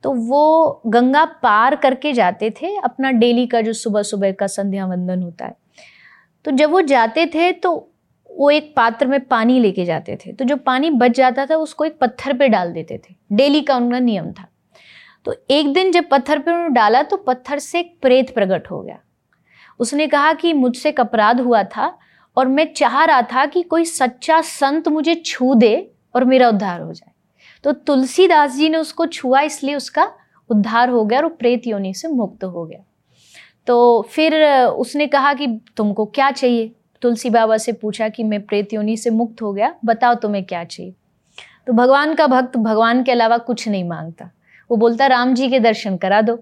[0.03, 4.85] तो वो गंगा पार करके जाते थे अपना डेली का जो सुबह सुबह का संध्या
[4.85, 5.55] वंदन होता है।
[6.45, 7.71] तो जब वो जाते थे तो
[8.29, 11.85] वो एक पात्र में पानी लेके जाते थे तो जो पानी बच जाता था उसको
[11.85, 14.47] एक पत्थर पे डाल देते थे डेली का उनका नियम था।
[15.25, 18.81] तो एक दिन जब पत्थर पे उन्होंने डाला तो पत्थर से एक प्रेत प्रकट हो
[18.81, 18.97] गया।
[19.79, 21.97] उसने कहा कि मुझसे एक अपराध हुआ था
[22.37, 26.81] और मैं चाह रहा था कि कोई सच्चा संत मुझे छू दे और मेरा उद्धार
[26.81, 27.11] हो जाए।
[27.63, 30.11] तो तुलसीदास जी ने उसको छुआ, इसलिए उसका
[30.49, 32.79] उद्धार हो गया और प्रेत योनि से मुक्त हो गया।
[33.67, 36.71] तो फिर उसने कहा कि तुमको क्या चाहिए?
[37.01, 40.63] तुलसी बाबा से पूछा कि मैं प्रेत योनि से मुक्त हो गया, बताओ तुम्हें क्या
[40.63, 40.93] चाहिए?
[41.67, 44.29] तो भगवान का भक्त भगवान के अलावा कुछ नहीं माँगता।
[44.69, 46.35] वो बोलता, राम जी के दर्शन करा दो।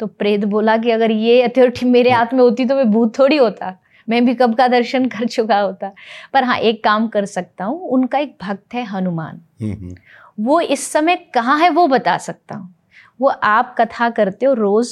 [0.00, 3.36] तो प्रेत बोला कि अगर ये अथॉरिटी मेरे हाथ में होती तो मैं भूत थोड़ी
[3.36, 5.92] होता। मैं भी कब का दर्शन कर चुका होता।
[6.32, 9.94] पर हाँ एक काम कर सकता हूँ उनका एक भक्त है हनुमान। हम्म, हम्म।
[10.40, 12.74] वो इस समय कहाँ है वो बता सकता हूँ।
[13.20, 14.88] वो आप कथा करते हो रोज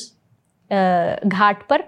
[0.70, 1.85] घाट पर।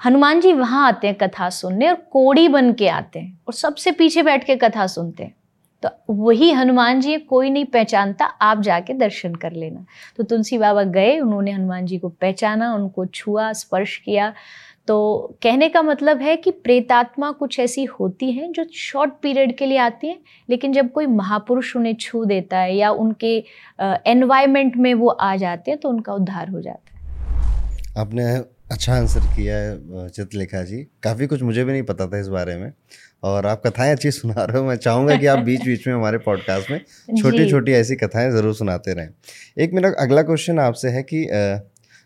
[0.00, 3.92] हनुमान जी वहाँ आते हैं कथा सुनने और कोड़ी बन के आते हैं और सबसे
[3.92, 5.34] पीछे बैठ के कथा सुनते हैं।
[5.82, 9.84] तो वही हनुमान जी कोई नहीं पहचानता आप जाके दर्शन कर लेना।
[10.16, 14.32] तो तुलसी बाबा गए उन्होंने हनुमान जी को पहचाना उनको छुआ स्पर्श किया
[14.90, 19.66] तो कहने का मतलब है कि प्रेतात्मा कुछ ऐसी होती हैं जो शॉर्ट पीरियड के
[19.66, 20.18] लिए आती हैं
[20.50, 23.44] लेकिन जब कोई महापुरुष उन्हें छू देता है या उनके
[24.10, 26.98] एनवायरमेंट में वो आ जाते हैं तो उनका उद्धार हो जाता है।
[27.98, 28.24] आपने
[28.70, 32.56] अच्छा आंसर किया है चित्रलेखा जी। काफ़ी कुछ मुझे भी नहीं पता था इस बारे
[32.56, 32.72] में
[33.22, 36.18] और आप कथाएँ अच्छी सुना रहे हो मैं चाहूँगा कि आप बीच बीच में हमारे
[36.18, 36.78] पॉडकास्ट में
[37.22, 39.08] छोटी छोटी ऐसी कथाएँ ज़रूर सुनाते रहें।
[39.58, 41.24] एक मेरा अगला क्वेश्चन आपसे है कि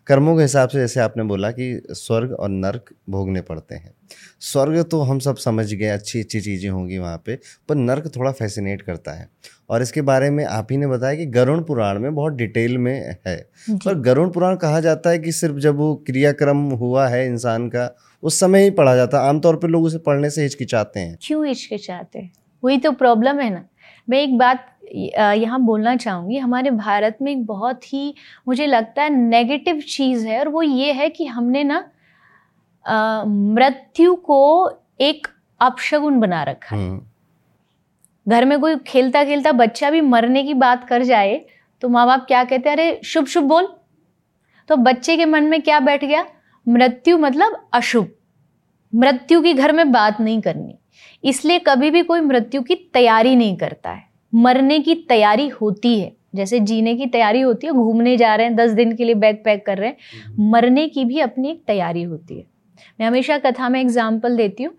[0.07, 3.95] कर्मों के हिसाब से जैसे आपने बोला कि स्वर्ग और नर्क भोगने पड़ते हैं।
[4.41, 7.39] स्वर्ग तो हम सब समझ गए अच्छी अच्छी चीज़ें होंगी वहाँ पे
[7.69, 9.29] पर नर्क थोड़ा फैसिनेट करता है।
[9.71, 13.17] और इसके बारे में आप ही ने बताया कि गरुण पुराण में बहुत डिटेल में
[13.27, 13.37] है।
[13.71, 17.91] पर गरुण पुराण कहा जाता है कि सिर्फ़ जब वो क्रियाक्रम हुआ है इंसान का
[18.23, 21.47] उस समय ही पढ़ा जाता है। आमतौर पर लोग उसे पढ़ने से हिचकिचाते हैं। क्यों
[21.47, 22.33] हिचकिचाते हैं?
[22.63, 23.65] वही तो प्रॉब्लम है ना।
[24.09, 28.15] मैं एक बात यहाँ बोलना चाहूँगी। हमारे भारत में एक बहुत ही
[28.49, 31.79] मुझे लगता है नेगेटिव चीज़ है और वो ये है कि हमने ना
[33.27, 35.27] मृत्यु को एक
[35.61, 37.01] अपशगुन बना रखा है। हम्म।
[38.27, 41.41] घर में कोई खेलता खेलता बच्चा भी मरने की बात कर जाए
[41.83, 43.69] तो माँ बाप क्या कहते हैं अरे शुभ शुभ बोल।
[44.69, 46.25] तो बच्चे के मन में क्या बैठ गया?
[46.67, 48.09] मृत्यु मतलब अशुभ।
[48.93, 50.75] मृत्यु की घर में बात नहीं करनी।
[51.25, 54.03] इसलिए कभी भी कोई मृत्यु की तैयारी नहीं करता है।
[54.33, 58.57] मरने की तैयारी होती है। जैसे जीने की तैयारी होती है घूमने जा रहे हैं
[58.57, 61.63] दस दिन के लिए बैग पैक कर रहे हैं हम्म। मरने की भी अपनी एक
[61.67, 62.45] तैयारी होती है।
[63.01, 64.75] मैं हमेशा कथा में एग्ज़ाम्पल देती हूँ।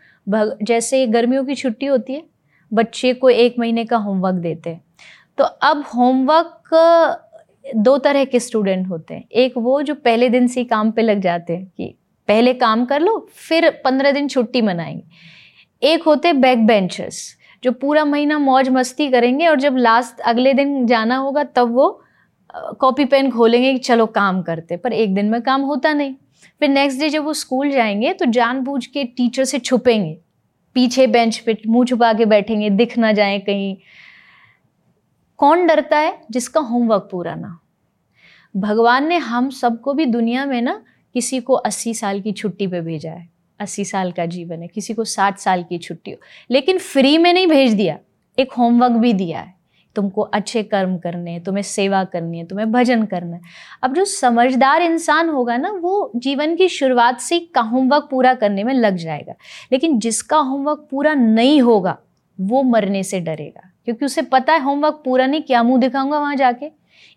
[0.64, 2.24] जैसे गर्मियों की छुट्टी होती है
[2.72, 4.84] बच्चे को एक महीने का होमवर्क देते हैं।
[5.38, 7.22] तो अब होमवर्क
[7.76, 11.22] दो तरह के स्टूडेंट होते हैं। एक वो जो पहले दिन से काम पे लग
[11.22, 11.94] जाते हैं कि
[12.28, 15.04] पहले काम कर लो फिर पंद्रह दिन छुट्टी मनाएँगे।
[15.82, 17.18] एक होते बैक बेंचर्स
[17.64, 21.90] जो पूरा महीना मौज मस्ती करेंगे और जब लास्ट अगले दिन जाना होगा तब वो
[22.80, 26.14] कॉपी पेन खोलेंगे कि चलो काम करते पर एक दिन में काम होता नहीं।
[26.62, 30.18] फिर नेक्स्ट डे जब वो स्कूल जाएँगे तो जानबूझ के टीचर से छुपेंगे,
[30.76, 33.76] पीछे बेंच पे मुँह छुपा के बैठेंगे, दिख ना जाए कहीं।
[35.40, 36.18] कौन डरता है?
[36.32, 37.60] जिसका होमवर्क पूरा ना
[38.56, 40.82] भगवान ने हम सबको भी दुनिया में ना
[41.16, 44.94] किसी को अस्सी साल की छुट्टी पे भेजा है। अस्सी साल का जीवन है, किसी
[44.94, 46.18] को साठ साल की छुट्टी हो।
[46.52, 47.98] लेकिन फ्री में नहीं भेज दिया,
[48.40, 49.56] एक होमवर्क भी दिया है।
[49.96, 53.42] तुमको अच्छे कर्म करने हैं, तुम्हें सेवा करनी है, तुम्हें भजन करना है।
[53.84, 58.64] अब जो समझदार इंसान होगा ना, वो जीवन की शुरुआत से का होमवर्क पूरा करने
[58.64, 59.34] में लग जाएगा।
[59.72, 61.98] लेकिन जिसका होमवर्क पूरा नहीं होगा,
[62.42, 66.36] वो मरने से डरेगा। क्योंकि उसे पता है होमवर्क पूरा नहीं, क्या मुँह दिखाऊँगा वहाँ
[66.36, 66.72] जाके?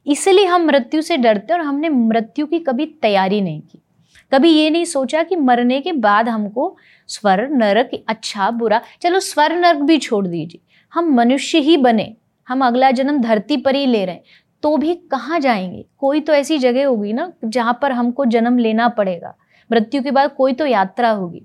[0.06, 3.82] इसलिए हम मृत्यु से डरते और हमने मृत्यु की कभी तैयारी नहीं की।
[4.32, 6.76] कभी ये नहीं सोचा कि मरने के बाद हमको
[7.08, 10.60] स्वर, नरक अच्छा बुरा, चलो स्वर, नरक भी छोड़ दीजिए।
[10.92, 12.14] हम मनुष्य ही बने,
[12.48, 14.22] हम अगला जन्म धरती पर ही ले रहे हैं
[14.62, 15.84] तो भी कहाँ जाएँगे?
[15.98, 19.34] कोई तो ऐसी जगह होगी ना, जहाँ पर हमको जन्म लेना पड़ेगा।
[19.70, 21.42] मृत्यु के बाद कोई तो यात्रा होगी।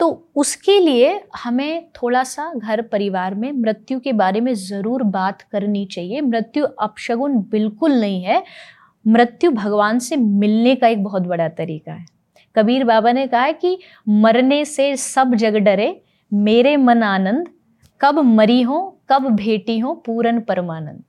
[0.00, 5.42] तो उसके लिए हमें थोड़ा सा घर परिवार में मृत्यु के बारे में ज़रूर बात
[5.42, 8.42] करनी चाहिए। मृत्यु अपशगुन बिल्कुल नहीं है।
[9.06, 12.04] मृत्यु भगवान से मिलने का एक बहुत बड़ा तरीका है।
[12.56, 16.00] कबीर बाबा ने कहा है कि मरने से सब जग डरे,
[16.32, 17.48] मेरे मन आनंद,
[18.00, 21.04] कब मरी हो, कब भेटी हो, पूरन परमानंद।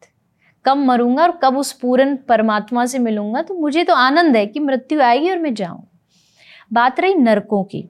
[0.66, 4.60] कब मरूँगा और कब उस पूरन परमात्मा से मिलूँगा तो मुझे तो आनंद है कि
[4.60, 5.88] मृत्यु आएगी और मैं जाऊँ।
[6.74, 7.88] बात रही नरकों की।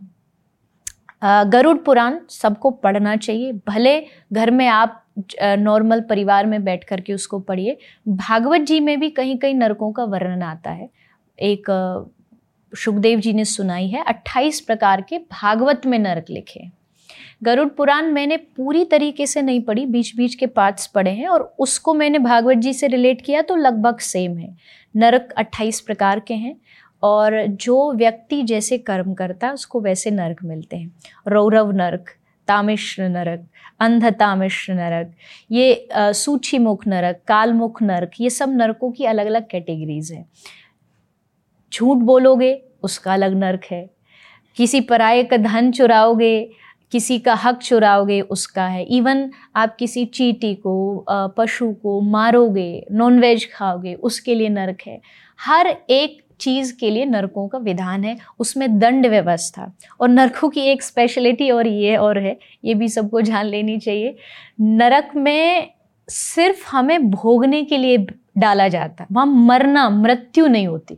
[1.22, 4.00] गरुड़ पुराण सबको पढ़ना चाहिए, भले
[4.34, 5.04] घर में आप
[5.42, 7.78] नॉर्मल परिवार में बैठ कर के उसको पढ़िए।
[8.08, 10.90] भागवत जी में भी कहीं कहीं नरकों का वर्णन आता है।
[11.40, 11.66] एक
[12.74, 16.70] सुखदेव जी ने सुनाई है 28 प्रकार के भागवत में नरक लिखे
[17.44, 21.42] गरुड़ पुराण मैंने पूरी तरीके से नहीं पढ़ी बीच बीच के पार्ट्स पढ़े हैं और
[21.60, 24.56] उसको मैंने भागवत जी से रिलेट किया तो लगभग सेम है।
[24.96, 26.56] नरक 28 प्रकार के हैं
[27.04, 30.92] और जो व्यक्ति जैसे कर्म करता है, उसको वैसे नरक मिलते हैं।
[31.28, 32.10] रौरव नरक
[32.48, 33.46] तामिश्र नरक
[33.80, 35.12] अंध तामिश्र नरक,
[35.52, 40.26] ये सूची मुख नरक, कालमुख नरक, ये सब नरकों की अलग अलग कैटेगरीज हैं।
[41.72, 43.90] झूठ बोलोगे, उसका अलग नरक है।
[44.58, 46.50] किसी पराये का धन चुराओगे,
[46.92, 51.06] किसी का हक चुराओगे, उसका है। इवन आप किसी चीटी को
[51.38, 55.00] पशु को मारोगे नॉनवेज खाओगे, उसके लिए नरक है।
[55.40, 59.72] हर एक चीज़ के लिए नरकों का विधान है, उसमें दंड व्यवस्था।
[60.02, 64.16] और नरकों की एक स्पेशलिटी और ये और है, ये भी सबको जान लेनी चाहिए।
[64.62, 65.72] नरक में
[66.10, 67.98] सिर्फ़ हमें भोगने के लिए
[68.38, 70.98] डाला जाता है, वहाँ मरना, मृत्यु नहीं होती।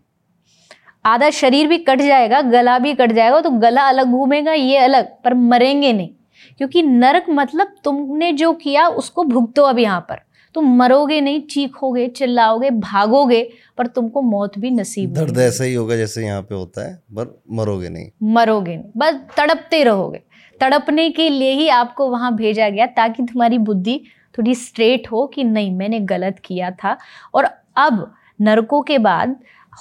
[1.05, 5.07] आधा शरीर भी कट जाएगा, गला भी कट जाएगा तो गला अलग घूमेगा, ये अलग,
[5.23, 6.09] पर मरेंगे नहीं।
[6.57, 10.21] क्योंकि नरक मतलब तुमने जो किया, उसको भुगतो अब यहाँ पर।
[10.53, 13.41] तुम मरोगे नहीं चीखोगे चिल्लाओगे भागोगे
[13.77, 17.41] पर तुमको मौत भी नसीब दर्द ऐसा ही होगा जैसे यहाँ पे होता है पर
[17.51, 20.21] मरोगे नहीं। मरोगे नहीं। बस तड़पते रहोगे।
[20.61, 24.01] तड़पने के लिए ही आपको वहाँ भेजा गया ताकि तुम्हारी बुद्धि
[24.37, 26.97] थोड़ी स्ट्रेट हो कि नहीं मैंने गलत किया था।
[27.33, 29.35] और अब नरकों के बाद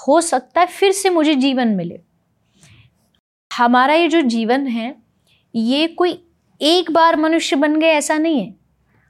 [0.06, 2.00] हो सकता है फिर से मुझे जीवन मिले।
[3.50, 4.94] हमारा ये जो जीवन है
[5.54, 6.22] ये कोई
[6.60, 8.57] एक बार मनुष्य बन गए ऐसा नहीं है।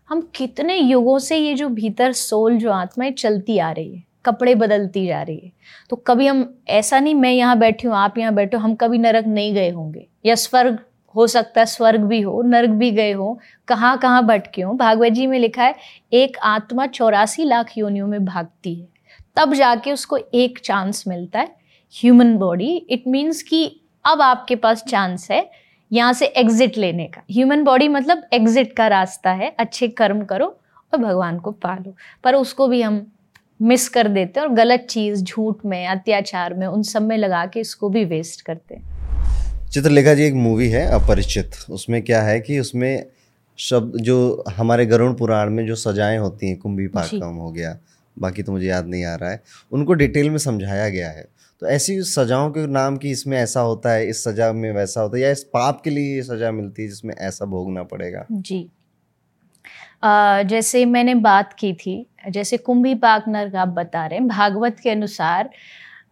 [0.09, 4.03] हम कितने युगों से ये जो भीतर सोल, जो आत्मा है चलती आ रही है,
[4.25, 5.53] कपड़े बदलती जा रही है
[5.91, 9.27] तो कभी हम, ऐसा नहीं मैं यहाँ बैठी हूँ, आप यहाँ बैठो हम कभी नरक
[9.27, 10.79] नहीं गए होंगे। या स्वर्ग
[11.15, 15.13] हो सकता है, स्वर्ग भी हो, नरक भी गए हो, कहाँ कहाँ भटके हो। भागवत
[15.13, 15.75] जी में लिखा है,
[16.13, 18.89] एक आत्मा चौरासी लाख योनियों में भागती है।
[19.37, 21.57] तब जाके उसको एक चांस मिलता है
[21.95, 23.65] ह्यूमन बॉडी इट मीन्स कि
[24.05, 25.49] अब आपके पास चांस है
[25.91, 30.47] यहाँ से एग्जिट लेने का। ह्यूमन बॉडी मतलब एग्जिट का रास्ता है। अच्छे कर्म करो
[30.95, 33.07] और भगवान को पालो। पर उसको भी हम
[33.61, 37.45] मिस कर देते हैं और गलत चीज़ झूठ में अत्याचार में उन सब में लगा
[37.47, 42.39] के इसको भी वेस्ट करते हैं। चित्रलेखा जी एक मूवी है अपरिचित। उसमें क्या है
[42.41, 43.05] कि उसमें
[43.59, 47.77] शब्द जो हमारे गरुण पुराण में जो सजाएँ होती हैं कुंभी पाकम हो गया
[48.17, 51.27] बाकी तो मुझे याद नहीं आ रहा है उनको डिटेल में समझाया गया है।
[51.63, 55.17] तो ऐसी सजाओं के नाम की इसमें ऐसा होता है इस सजा में वैसा होता
[55.17, 58.25] है या इस पाप के लिए ये सजा मिलती है जिसमें ऐसा भोगना पड़ेगा?
[58.33, 58.69] जी।
[60.03, 64.77] आ, जैसे मैंने बात की थी जैसे कुंभी पाक नर्क आप बता रहे हैं भागवत
[64.83, 65.51] के अनुसार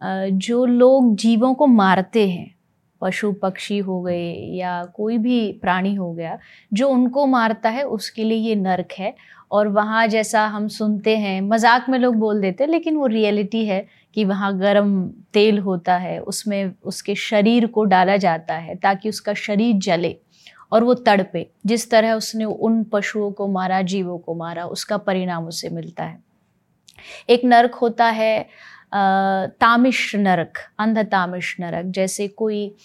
[0.03, 2.55] जो लोग जीवों को मारते हैं
[3.01, 6.37] पशु पक्षी हो गए या कोई भी प्राणी हो गया
[6.73, 9.13] जो उनको मारता है उसके लिए ये नर्क है।
[9.51, 13.65] और वहाँ जैसा हम सुनते हैं, मज़ाक में लोग बोल देते हैं, लेकिन वो रियलिटी
[13.65, 19.09] है कि वहाँ गर्म तेल होता है, उसमें उसके शरीर को डाला जाता है ताकि
[19.09, 20.15] उसका शरीर जले
[20.71, 25.47] और वो तड़पे। जिस तरह उसने उन पशुओं को मारा, जीवों को मारा, उसका परिणाम
[25.47, 26.19] उसे मिलता है।
[27.29, 28.47] एक नरक होता है
[28.93, 32.75] तामिश नरक अंध तामिश नरक, जैसे कोई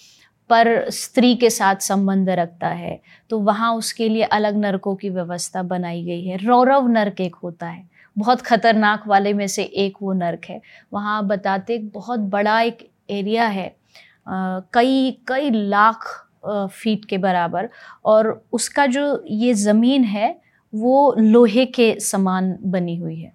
[0.51, 3.01] पर स्त्री के साथ संबंध रखता है
[3.31, 7.69] तो वहाँ उसके लिए अलग नरकों की व्यवस्था बनाई गई है। रौरव नरक एक होता
[7.69, 7.85] है।
[8.17, 10.61] बहुत खतरनाक वाले में से एक वो नर्क है।
[10.93, 13.67] वहाँ बताते बहुत बड़ा एक एरिया है।
[14.29, 16.05] आ, कई कई लाख
[16.47, 17.69] फीट के बराबर
[18.05, 20.35] और उसका जो ये ज़मीन है
[20.73, 23.33] वो लोहे के समान बनी हुई है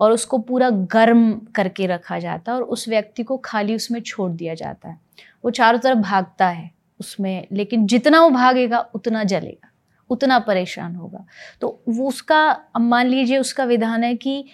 [0.00, 4.30] और उसको पूरा गर्म करके रखा जाता है और उस व्यक्ति को खाली उसमें छोड़
[4.32, 4.98] दिया जाता है।
[5.44, 9.70] वो चारों तरफ़ भागता है उसमें, लेकिन जितना वो भागेगा, उतना जलेगा,
[10.10, 11.24] उतना परेशान होगा।
[11.60, 14.44] तो वो उसका मान लीजिए उसका विधान है कि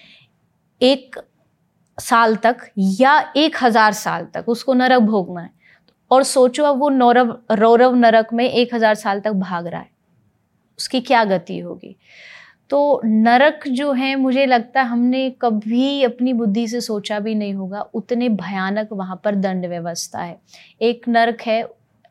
[0.81, 1.19] एक
[1.99, 5.51] साल तक या एक हज़ार साल तक उसको नरक भोगना है।
[6.11, 9.91] और सोचो अब वो नौरव, रौरव नरक में एक हज़ार साल तक भाग रहा है।
[10.79, 11.97] उसकी क्या गति होगी?
[12.71, 17.55] तो नरक जो है, मुझे लगता है हमने कभी अपनी बुद्धि से सोचा भी नहीं
[17.55, 20.37] होगा, उतने भयानक वहाँ पर दंड व्यवस्था है।
[20.81, 21.65] एक नरक है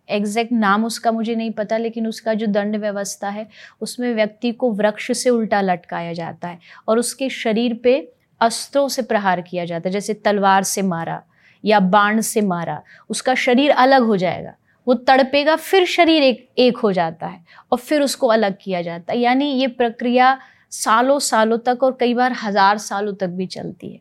[0.10, 3.48] एग्जैक्ट नाम उसका मुझे नहीं पता, लेकिन उसका जो दंड व्यवस्था है,
[3.82, 7.98] उसमें व्यक्ति को वृक्ष से उल्टा लटकाया जाता है और उसके शरीर पे
[8.41, 11.22] अस्त्रों से प्रहार किया जाता है, जैसे तलवार से मारा
[11.63, 14.54] या बाण से मारा, उसका शरीर अलग हो जाएगा।
[14.89, 19.13] वो तड़पेगा, फिर शरीर एक एक हो जाता है और फिर उसको अलग किया जाता
[19.13, 20.38] है। यानी ये प्रक्रिया
[20.71, 23.99] सालों सालों तक और कई बार हज़ार सालों तक भी चलती है।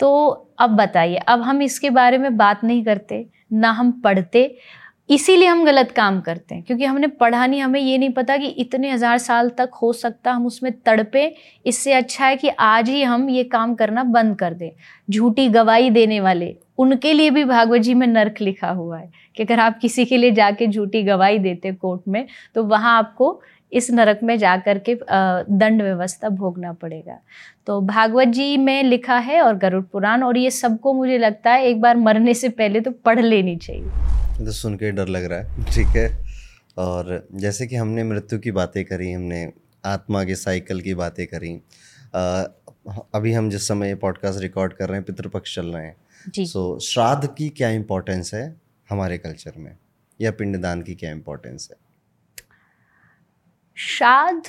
[0.00, 4.56] तो अब बताइए, अब हम इसके बारे में बात नहीं करते, ना हम पढ़ते
[5.08, 8.46] इसीलिए हम गलत काम करते हैं, क्योंकि हमने पढ़ा नहीं, हमें ये नहीं पता कि
[8.48, 11.34] इतने हज़ार साल तक हो सकता हम उसमें तड़पे।
[11.66, 14.70] इससे अच्छा है कि आज ही हम ये काम करना बंद कर दें।
[15.08, 19.42] झूठी गवाही देने वाले, उनके लिए भी भागवत जी में नर्क लिखा हुआ है कि
[19.42, 23.40] अगर आप किसी के लिए जाके झूठी गवाही देते कोर्ट में तो वहाँ आपको
[23.72, 27.18] इस नरक में जा कर के दंड व्यवस्था भोगना पड़ेगा।
[27.66, 31.64] तो भागवत जी में लिखा है और गरुड़ पुराण, और ये सबको मुझे लगता है
[31.66, 35.40] एक बार मरने से पहले तो पढ़ लेनी चाहिए। तो सुन के डर लग रहा
[35.40, 36.24] है। ठीक है।
[36.78, 39.52] और जैसे कि हमने मृत्यु की बातें करी हमने
[39.84, 41.60] आत्मा के साइकिल की बातें करी।
[42.14, 42.42] आ,
[43.14, 45.96] अभी हम जिस समय पॉडकास्ट रिकॉर्ड कर रहे हैं पितृपक्ष चल रहे हैं।
[46.44, 49.76] सो so, श्राद्ध की क्या इम्पोर्टेंस है हमारे कल्चर में?
[50.20, 51.76] या पिंडदान की क्या इम्पोर्टेंस है?
[53.74, 54.42] श्राद्ध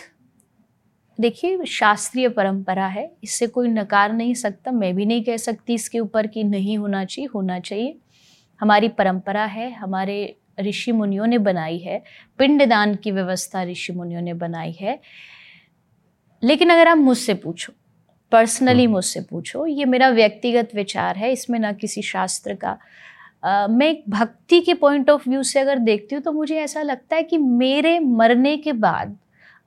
[1.22, 6.00] देखिए शास्त्रीय परंपरा है। इससे कोई नकार नहीं सकता। मैं भी नहीं कह सकती इसके
[6.00, 7.98] ऊपर कि नहीं होना चाहिए होना चाहिए।
[8.62, 12.02] हमारी परंपरा है हमारे ऋषि मुनियों ने बनाई है
[12.40, 15.00] पिंडदान की व्यवस्था ऋषि मुनियों ने बनाई है।
[16.44, 17.74] लेकिन अगर आप मुझसे पूछो
[18.32, 22.78] पर्सनली हम्म। मुझसे पूछो ये मेरा व्यक्तिगत विचार है इसमें ना किसी शास्त्र का।
[23.44, 26.82] आ, मैं एक भक्ति के पॉइंट ऑफ़ व्यू से अगर देखती हूँ तो मुझे ऐसा
[26.82, 29.18] लगता है कि मेरे मरने के बाद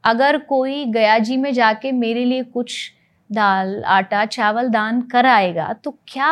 [0.04, 2.92] अगर कोई गया जी में जाके मेरे लिए कुछ
[3.30, 6.30] दाल आटा चावल दान कराएगा तो क्या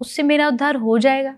[0.00, 1.34] उससे मेरा उद्धार हो जाएगा?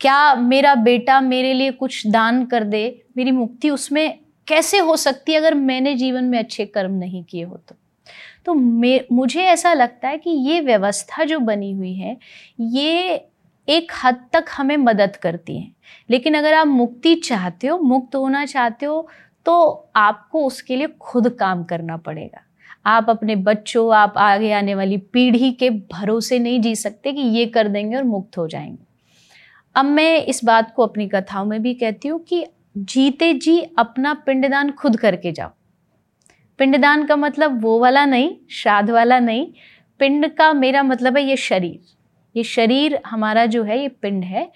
[0.00, 3.04] क्या मेरा बेटा मेरे लिए कुछ दान कर दे?
[3.16, 7.44] मेरी मुक्ति उसमें कैसे हो सकती है अगर मैंने जीवन में अच्छे कर्म नहीं किए
[7.44, 7.76] हो तो?
[8.46, 8.54] तो
[9.14, 12.16] मुझे ऐसा लगता है कि ये व्यवस्था जो बनी हुई है,
[12.60, 13.14] ये
[13.68, 15.70] एक हद तक हमें मदद करती है।
[16.10, 19.08] लेकिन अगर आप मुक्ति चाहते हो, मुक्त होना चाहते हो
[19.46, 22.40] तो आपको उसके लिए खुद काम करना पड़ेगा।
[22.86, 27.46] आप अपने बच्चों, आप आगे आने वाली पीढ़ी के भरोसे नहीं जी सकते कि ये
[27.46, 28.93] कर देंगे और मुक्त हो जाएँगे।
[29.74, 34.14] अब मैं इस बात को अपनी कथाओं में भी कहती हूँ कि जीते जी अपना
[34.14, 35.50] पिंडदान खुद करके जाओ।
[36.58, 39.46] पिंडदान का मतलब वो वाला नहीं, श्राद्ध वाला नहीं।
[39.98, 41.80] पिंड का मेरा मतलब है ये शरीर।
[42.36, 44.52] ये शरीर हमारा जो है, ये पिंड है।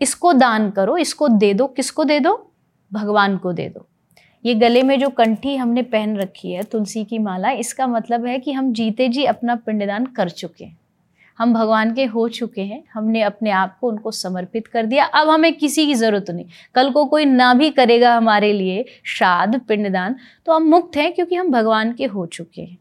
[0.00, 2.52] इसको दान करो, इसको दे दो। किसको दे दो?
[2.92, 3.88] भगवान को दे दो।
[4.44, 8.38] ये गले में जो कंठी हमने पहन रखी है, तुलसी की माला, इसका मतलब है
[8.38, 10.78] कि हम जीते जी अपना पिंडदान कर चुके हैं।
[11.38, 15.28] हम भगवान के हो चुके हैं, हमने अपने आप को उनको समर्पित कर दिया। अब
[15.28, 20.16] हमें किसी की ज़रूरत नहीं। कल को कोई ना भी करेगा हमारे लिए श्राद्ध, पिंडदान
[20.46, 22.78] तो हम मुक्त हैं क्योंकि हम भगवान के हो चुके हैं।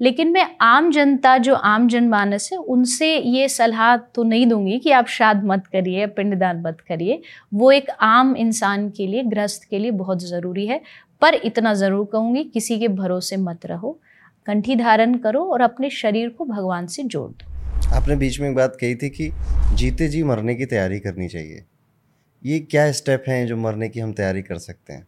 [0.00, 4.90] लेकिन मैं आम जनता, जो आम जनमानस है, उनसे ये सलाह तो नहीं दूँगी कि
[4.90, 7.20] आप श्राद्ध मत करिए, पिंडदान मत करिए।
[7.54, 10.80] वो एक आम इंसान के लिए गृहस्थ के लिए बहुत ज़रूरी है।
[11.22, 13.98] पर इतना ज़रूर कहूँगी, किसी के भरोसे मत रहो।
[14.46, 17.53] कंठी धारण करो और अपने शरीर को भगवान से जोड़ दो।
[17.92, 19.30] आपने बीच में एक बात कही थी कि
[19.74, 21.64] जीते जी मरने की तैयारी करनी चाहिए।
[22.44, 25.06] ये क्या स्टेप हैं जो मरने की हम तैयारी कर सकते हैं?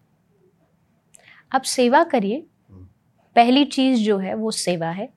[1.53, 2.47] आप सेवा करिए।
[3.37, 5.09] पहली चीज़ जो है वो सेवा है।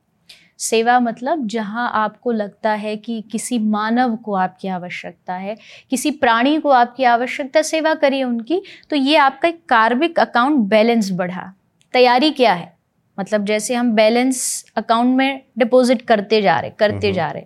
[0.57, 5.57] सेवा मतलब जहाँ आपको लगता है कि किसी मानव को आपकी आवश्यकता है,
[5.89, 11.12] किसी प्राणी को आपकी आवश्यकता सेवा करिए उनकी तो ये आपका एक कार्मिक अकाउंट बैलेंस
[11.12, 11.53] बढ़ा।
[11.93, 12.78] तैयारी क्या है?
[13.20, 14.41] मतलब जैसे हम बैलेंस
[14.78, 17.45] अकाउंट में डिपॉजिट करते जा रहे करते। जा रहे।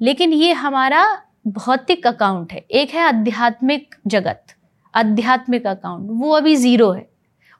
[0.00, 1.04] लेकिन ये हमारा
[1.48, 4.54] भौतिक अकाउंट है एक है आध्यात्मिक जगत
[4.94, 7.06] आध्यात्मिक अकाउंट वो अभी ज़ीरो है।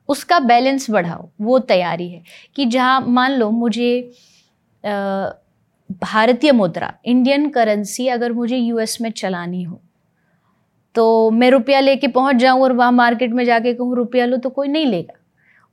[0.09, 2.23] उसका बैलेंस बढ़ाओ वो तैयारी है
[2.57, 4.13] कि जहाँ मान लो मुझे
[6.03, 9.81] भारतीय मुद्रा इंडियन करेंसी अगर मुझे यूएस में चलानी हो
[10.95, 14.51] तो मैं रुपया लेके पहुँच जाऊँ और वहाँ मार्केट में जाके कहूँ रुपया लो तो
[14.51, 15.15] कोई नहीं लेगा।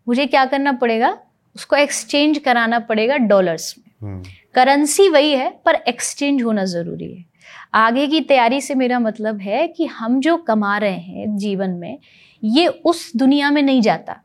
[0.07, 1.17] मुझे क्या करना पड़ेगा?
[1.55, 4.23] उसको एक्सचेंज कराना पड़ेगा डॉलर्स में।
[4.55, 7.25] Currency hmm. वही है पर एक्सचेंज होना ज़रूरी है।
[7.73, 11.97] आगे की तैयारी से मेरा मतलब है कि हम जो कमा रहे हैं जीवन में
[12.43, 14.21] ये उस दुनिया में नहीं जाता।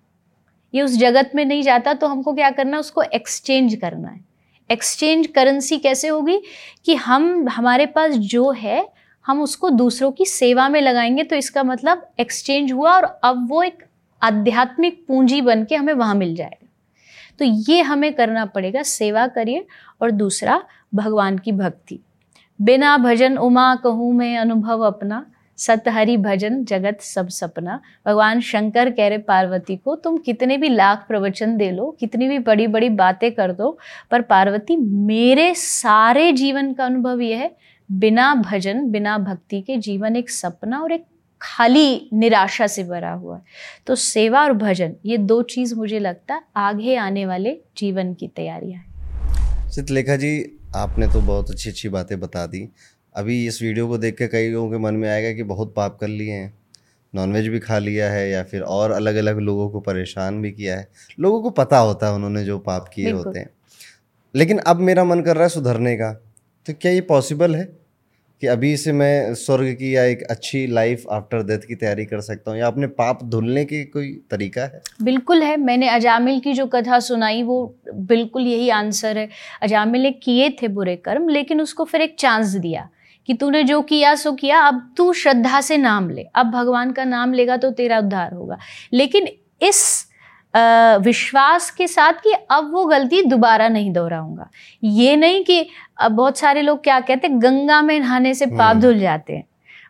[0.74, 2.80] ये उस जगत में नहीं जाता तो हमको क्या करना है?
[2.80, 4.20] उसको एक्सचेंज करना है।
[4.70, 6.40] एक्सचेंज करेंसी कैसे होगी?
[6.84, 8.88] कि हम हमारे पास जो है
[9.26, 13.62] हम उसको दूसरों की सेवा में लगाएँगे तो इसका मतलब एक्सचेंज हुआ और अब वो
[13.62, 13.84] एक
[14.22, 16.63] आध्यात्मिक पूंजी बन के हमें वहाँ मिल जाएगा।
[17.38, 19.66] तो ये हमें करना पड़ेगा, सेवा करिए
[20.02, 20.62] और दूसरा,
[20.94, 22.00] भगवान की भक्ति।
[22.60, 25.26] बिना भजन उमा कहूँ मैं अनुभव अपना,
[25.58, 31.04] सतहरी भजन जगत सब सपना। भगवान शंकर कह रहे पार्वती को, तुम कितने भी लाख
[31.08, 33.78] प्रवचन दे लो, कितनी भी बड़ी बड़ी बातें कर दो,
[34.10, 37.50] पर पार्वती, मेरे सारे जीवन का अनुभव यह है,
[37.92, 41.04] बिना भजन, बिना भक्ति के जीवन एक सपना और एक
[41.44, 43.42] खाली निराशा से भरा हुआ है।
[43.86, 48.80] तो सेवा और भजन ये दो चीज़ मुझे लगता आगे आने वाले जीवन की तैयारियाँ
[48.80, 52.68] हैं। चित्रलेखा जी आपने तो बहुत अच्छी अच्छी बातें बता दी।
[53.14, 55.98] अभी इस वीडियो को देख के कई लोगों के मन में आएगा कि बहुत पाप
[56.00, 56.54] कर लिए हैं।
[57.14, 60.78] नॉनवेज भी खा लिया है या फिर और अलग अलग लोगों को परेशान भी किया
[60.78, 60.88] है।
[61.20, 63.50] लोगों को पता होता है उन्होंने जो पाप किए होते हैं।
[64.34, 66.12] लेकिन अब मेरा मन कर रहा है सुधरने का।
[66.66, 67.83] तो क्या ये पॉसिबल है?
[68.44, 72.20] कि अभी से मैं स्वर्ग की या एक अच्छी लाइफ आफ्टर डेथ की तैयारी कर
[72.20, 74.82] सकता हूँ, या अपने पाप धुलने की कोई तरीका है?
[75.02, 79.28] बिल्कुल है। मैंने अजामिल की जो कथा सुनाई, वो बिल्कुल यही आंसर है।
[79.62, 82.88] अजामिल ने किए थे बुरे कर्म, लेकिन उसको फिर एक चांस दिया
[83.26, 87.04] कि तूने जो किया, सो किया। अब तू श्रद्धा से नाम ले। अब भगवान का
[87.04, 88.58] नाम लेगा तो तेरा उद्धार होगा।
[88.92, 89.28] लेकिन
[89.62, 90.03] इस
[90.54, 94.48] विश्वास के साथ कि अब वो गलती दोबारा नहीं दोहराऊँगा।
[94.82, 95.66] ये नहीं कि
[95.98, 99.32] अब बहुत सारे लोग क्या कहते हैं गंगा में नहाने से पाप हम्म। धुल जाते
[99.32, 99.44] हैं।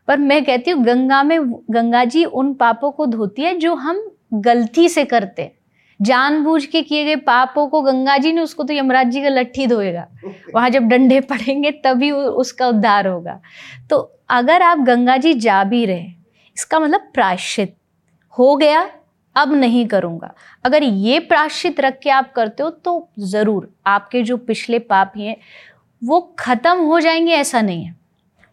[0.09, 1.39] पर मैं कहती हूँ गंगा में
[1.71, 4.03] गंगा जी उन पापों को धोती है जो हम
[4.35, 5.53] गलती से करते हैं।
[6.01, 9.67] जानबूझ के किए गए पापों को गंगा जी ने उसको तो यमराज जी का लट्ठी
[9.67, 10.07] धोएगा।
[10.55, 13.41] वहाँ जब डंडे पड़ेंगे तभी उसका उद्धार होगा।
[13.91, 13.99] तो
[14.31, 16.05] अगर आप गंगा जी जा भी रहे
[16.57, 17.75] इसका मतलब प्रायश्चित
[18.35, 18.89] हो गया
[19.37, 20.33] अब नहीं करूँगा।
[20.65, 25.37] अगर ये प्राश्चित रख के आप करते हो तो ज़रूर आपके जो पिछले पाप हैं,
[26.03, 28.03] वो ख़त्म हो जाएँगे, ऐसा नहीं है।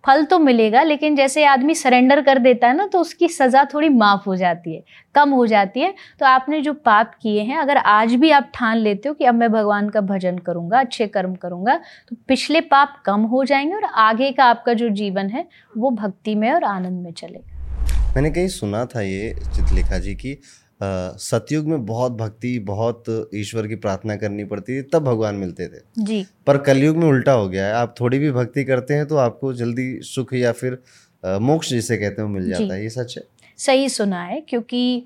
[0.03, 3.89] फल तो मिलेगा, लेकिन जैसे आदमी सरेंडर कर देता है ना तो उसकी सज़ा थोड़ी
[3.89, 4.84] माफ़ हो जाती है,
[5.15, 8.77] कम हो जाती है। तो आपने जो पाप किए हैं, अगर आज भी आप ठान
[8.77, 11.75] लेते हो कि अब मैं भगवान का भजन करूँगा, अच्छे कर्म करूँगा
[12.09, 16.36] तो पिछले पाप कम हो जाएँगे और आगे का आपका जो जीवन है, वो भक्ति
[16.36, 20.38] में और आनंद में चलेगा। मैंने कहीं सुना था ये चित्रलेखा जी की
[20.82, 23.03] सतयुग में बहुत भक्ति बहुत
[23.36, 27.32] ईश्वर की प्रार्थना करनी पड़ती थी तब भगवान मिलते थे। जी। पर कलयुग में उल्टा
[27.34, 30.77] हो गया है। आप थोड़ी भी भक्ति करते हैं तो आपको जल्दी सुख या फिर
[31.23, 33.23] मोक्ष जिसे कहते हैं मिल जाता है। ये सच है?
[33.59, 35.03] सही सुना है क्योंकि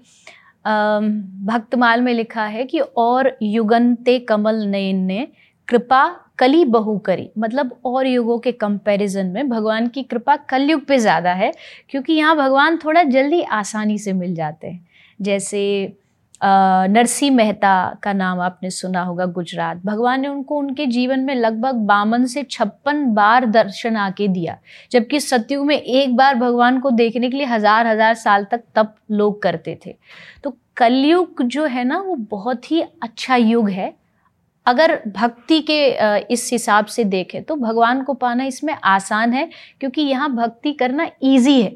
[0.66, 5.28] भक्तमाल में लिखा है कि और युगनते कमल नयन ने
[5.68, 6.06] कृपा
[6.40, 11.34] कली बहु करी। मतलब और युगों के कंपैरिजन में भगवान की कृपा कलयुग पे ज़्यादा
[11.34, 11.52] है
[11.90, 14.86] क्योंकि यहाँ भगवान थोड़ा जल्दी आसानी से मिल जाते हैं।
[15.20, 15.96] जैसे
[16.42, 21.76] नरसिंह मेहता का नाम आपने सुना होगा गुजरात। भगवान ने उनको, उनके जीवन में लगभग
[21.86, 24.58] बावन से छप्पन बार दर्शन आके दिया।
[24.92, 28.96] जबकि सत्युग में एक बार भगवान को देखने के लिए हज़ार हज़ार साल तक तप
[29.12, 29.96] लोग करते थे।
[30.44, 33.94] तो कलयुग जो है ना, वो बहुत ही अच्छा युग है।
[34.66, 35.86] अगर भक्ति के
[36.34, 39.50] इस हिसाब से देखें तो भगवान को पाना इसमें आसान है,
[39.80, 41.76] क्योंकि यहाँ भक्ति करना ईजी है।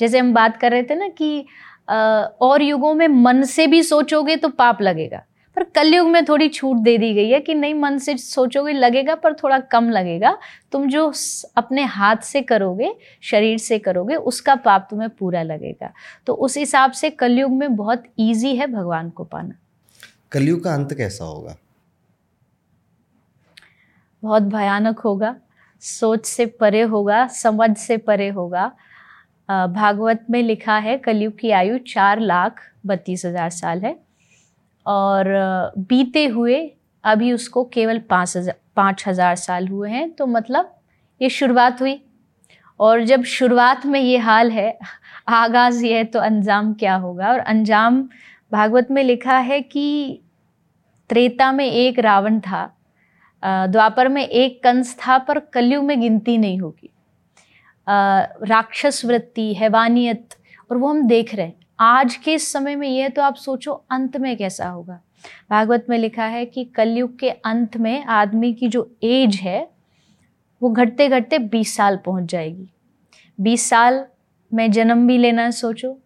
[0.00, 1.46] जैसे हम बात कर रहे थे ना कि
[1.90, 5.24] और युगों में मन से भी सोचोगे तो पाप लगेगा।
[5.56, 9.14] पर कलयुग में थोड़ी छूट दे दी गई है कि नहीं मन से सोचोगे लगेगा
[9.14, 10.36] पर थोड़ा कम लगेगा।
[10.72, 11.12] तुम जो
[11.56, 15.92] अपने हाथ से करोगे शरीर से करोगे उसका पाप तुम्हें पूरा लगेगा।
[16.26, 19.54] तो उस हिसाब से कलयुग में बहुत ईजी है भगवान को पाना।
[20.32, 21.56] कलयुग का अंत कैसा होगा?
[24.22, 25.34] बहुत भयानक होगा।
[25.82, 28.70] सोच से परे होगा समझ से परे होगा।
[29.50, 33.96] भागवत में लिखा है, कलयुग की आयु चार लाख बत्तीस हज़ार साल है।
[34.86, 35.26] और
[35.78, 36.60] बीते हुए
[37.04, 40.74] अभी उसको केवल पाँच हज़ार पाँच हज़ार साल हुए हैं तो मतलब
[41.20, 42.00] ये शुरुआत हुई।
[42.80, 44.78] और जब शुरुआत में ये हाल है,
[45.28, 47.28] आगाज़ ये है तो अंजाम क्या होगा?
[47.28, 48.02] और अंजाम
[48.52, 50.20] भागवत में लिखा है कि
[51.10, 52.70] त्रेता में एक रावण था
[53.42, 56.90] द्वापर में एक कंस था, पर कलयुग में गिनती नहीं होगी।
[57.90, 60.34] राक्षस वृत्ति हैवानियत,
[60.70, 63.72] और वो हम देख रहे हैं। आज के इस समय में यह तो आप सोचो
[63.90, 65.00] अंत में कैसा होगा।
[65.50, 69.68] भागवत में लिखा है कि कलयुग के अंत में आदमी की जो एज है,
[70.62, 72.68] वो घटते घटते बीस साल पहुँच जाएगी।
[73.38, 74.04] बीस साल
[74.52, 75.98] में जन्म भी लेना है, सोचो।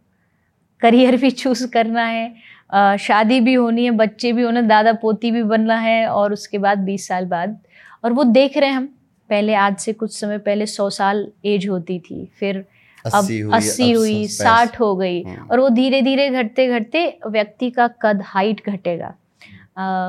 [0.82, 5.42] करियर भी चूज़ करना है शादी भी होनी है, बच्चे भी होने दादा पोती भी
[5.42, 7.58] बनना है, और उसके बाद बीस साल बाद।
[8.04, 8.93] और वो देख रहे हैं हम
[9.30, 12.64] पहले आज से कुछ समय पहले सौ साल एज होती थी फिर
[13.04, 17.88] अब अस्सी हुई साठ हो गई। हम्म। और वो धीरे धीरे घटते घटते व्यक्ति का
[18.02, 19.14] कद हाइट घटेगा।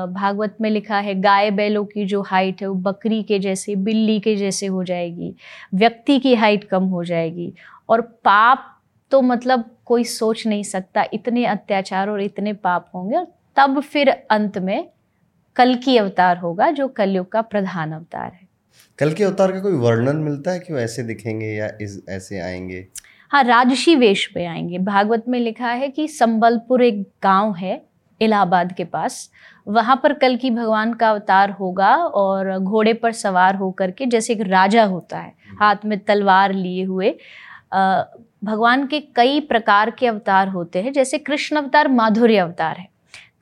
[0.08, 4.18] भागवत में लिखा है गाय बैलों की जो हाइट है वो बकरी के जैसे बिल्ली
[4.20, 5.34] के जैसे हो जाएगी।
[5.74, 7.52] व्यक्ति की हाइट कम हो जाएगी।
[7.88, 8.72] और पाप
[9.12, 14.08] तो मतलब कोई सोच नहीं सकता इतने अत्याचार और इतने पाप होंगे। और तब फिर
[14.30, 14.88] अंत में
[15.56, 18.45] कल की अवतार होगा जो कलयुग का प्रधान अवतार है।
[18.98, 22.38] कल के अवतार का कोई वर्णन मिलता है कि वो ऐसे दिखेंगे या इस ऐसे
[22.40, 22.86] आएँगे?
[23.30, 27.80] हाँ राजसी वेश में आएँगे। भागवत में लिखा है कि संबलपुर एक गाँव है
[28.20, 29.30] इलाहाबाद के पास।
[29.66, 34.32] वहाँ पर कल की भगवान का अवतार होगा और घोड़े पर सवार होकर के जैसे
[34.32, 37.10] एक राजा होता है हाथ में तलवार लिए हुए।
[37.74, 42.88] भगवान के कई प्रकार के अवतार होते हैं जैसे कृष्ण अवतार माधुर्य अवतार है।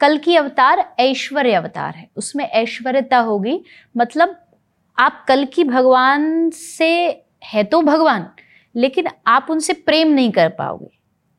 [0.01, 3.61] कल की अवतार ऐश्वर्य अवतार है। उसमें ऐश्वर्यता होगी
[3.95, 4.37] मतलब
[4.99, 6.89] आप कल की भगवान से
[7.45, 8.27] है तो भगवान
[8.75, 10.91] लेकिन आप उनसे प्रेम नहीं कर पाओगे।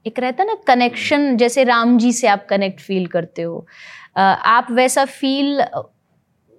[0.06, 3.66] एक रहता ना कनेक्शन जैसे राम जी से आप कनेक्ट फील करते हो।
[4.18, 5.62] आप वैसा फील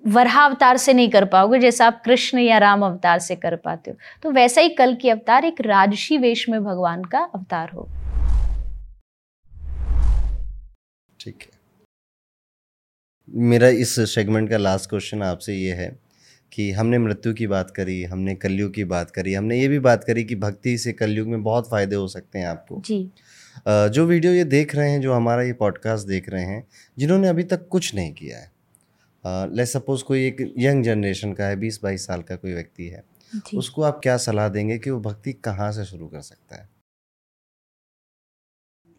[0.04, 3.90] वरहा अवतार से नहीं कर पाओगे जैसा आप कृष्ण या राम अवतार से कर पाते
[3.90, 7.88] हो। तो वैसा ही कल की अवतार एक राजसी वेश में भगवान का अवतार हो।
[11.20, 11.54] ठीक है।
[13.28, 15.88] मेरा इस सेगमेंट का लास्ट क्वेश्चन आपसे ये है
[16.56, 20.04] कि हमने मृत्यु की बात करी हमने कलयुग की बात करी हमने ये भी बात
[20.04, 23.10] करी कि भक्ति से कलयुग में बहुत फ़ायदे हो सकते हैं आपको। जी।
[23.68, 26.66] जो वीडियो ये देख रहे हैं जो हमारा ये पॉडकास्ट देख रहे हैं
[26.98, 28.50] जिन्होंने अभी तक कुछ नहीं किया है।
[29.56, 33.02] लेट सपोज़ कोई एक यंग जनरेशन का है बीस बाईस साल का कोई व्यक्ति है
[33.54, 36.68] उसको आप क्या सलाह देंगे कि वो भक्ति कहाँ से शुरू कर सकता है?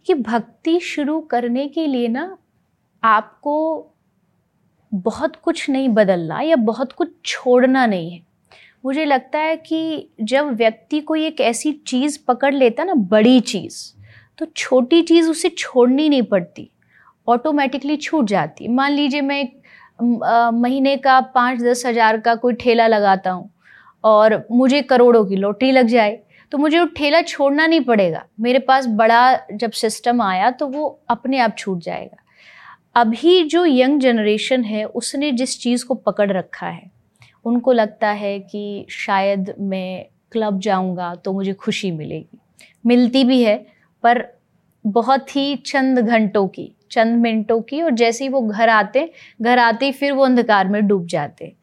[0.06, 2.38] कि भक्ति शुरू करने के लिए ना
[3.04, 3.56] आपको
[4.92, 8.22] बहुत कुछ नहीं बदलना या बहुत कुछ छोड़ना नहीं है।
[8.86, 13.84] मुझे लगता है कि जब व्यक्ति कोई एक ऐसी चीज़ पकड़ लेता ना, बड़ी चीज़
[14.40, 16.70] तो छोटी चीज़ उसे छोड़नी नहीं पड़ती
[17.28, 22.88] ऑटोमेटिकली छूट जाती मान लीजिए मैं एक महीने का पाँच दस हज़ार का कोई ठेला
[22.88, 23.50] लगाता हूँ
[24.04, 26.20] और मुझे करोड़ों की लॉटरी लग जाए
[26.52, 30.88] तो मुझे वो ठेला छोड़ना नहीं पड़ेगा। मेरे पास बड़ा जब सिस्टम आया तो वो
[31.10, 32.18] अपने आप छूट जाएगा।
[32.98, 36.90] अभी जो यंग जनरेशन है, उसने जिस चीज़ को पकड़ रखा है,
[37.46, 42.40] उनको लगता है कि शायद मैं क्लब जाऊँगा तो मुझे खुशी मिलेगी।
[42.86, 43.56] मिलती भी है,
[44.04, 44.24] पर
[44.86, 49.10] बहुत ही चंद घंटों की चंद मिनटों की और जैसे ही वो घर आते
[49.42, 51.54] घर आते ही फिर वो अंधकार में डूब जाते।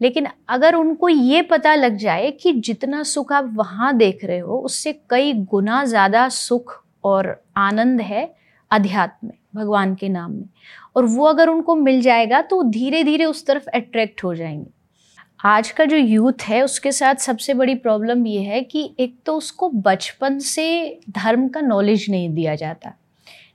[0.00, 4.58] लेकिन अगर उनको ये पता लग जाए कि जितना सुख आप वहाँ देख रहे हो,
[4.58, 8.30] उससे कई गुना ज़्यादा सुख और आनंद है
[8.70, 10.48] अध्यात्म में। भगवान के नाम में।
[10.96, 14.70] और वो अगर उनको मिल जाएगा तो धीरे धीरे उस तरफ़ अट्रैक्ट हो जाएँगे।
[15.44, 19.36] आज का जो यूथ है, उसके साथ सबसे बड़ी प्रॉब्लम ये है कि एक तो
[19.36, 22.94] उसको बचपन से धर्म का नॉलेज नहीं दिया जाता।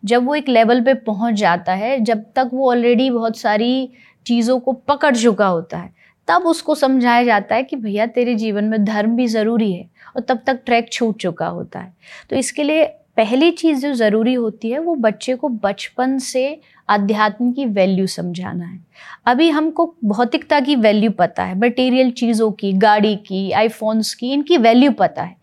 [0.06, 3.90] जब वो एक लेवल पे पहुँच जाता है, जब तक वो ऑलरेडी बहुत सारी
[4.26, 5.94] चीज़ों को पकड़ चुका होता है,
[6.28, 10.22] तब उसको समझाया जाता है कि भैया तेरे जीवन में धर्म भी ज़रूरी है और
[10.22, 11.94] तब तक ट्रैक छूट चुका होता है।
[12.30, 16.60] तो इसके लिए पहली चीज़ जो ज़रूरी होती है, वो बच्चे को बचपन से
[16.90, 18.80] अध्यात्म की वैल्यू समझाना है।
[19.26, 24.58] अभी हमको भौतिकता की वैल्यू पता है, मटेरियल चीज़ों की, गाड़ी की, आईफोन्स की, इनकी
[24.58, 25.36] वैल्यू पता है।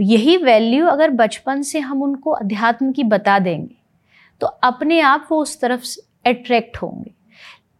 [0.00, 3.74] यही वैल्यू अगर बचपन से हम उनको अध्यात्म की बता देंगे
[4.40, 5.84] तो अपने आप वो उस तरफ़
[6.26, 7.10] अट्रैक्ट होंगे।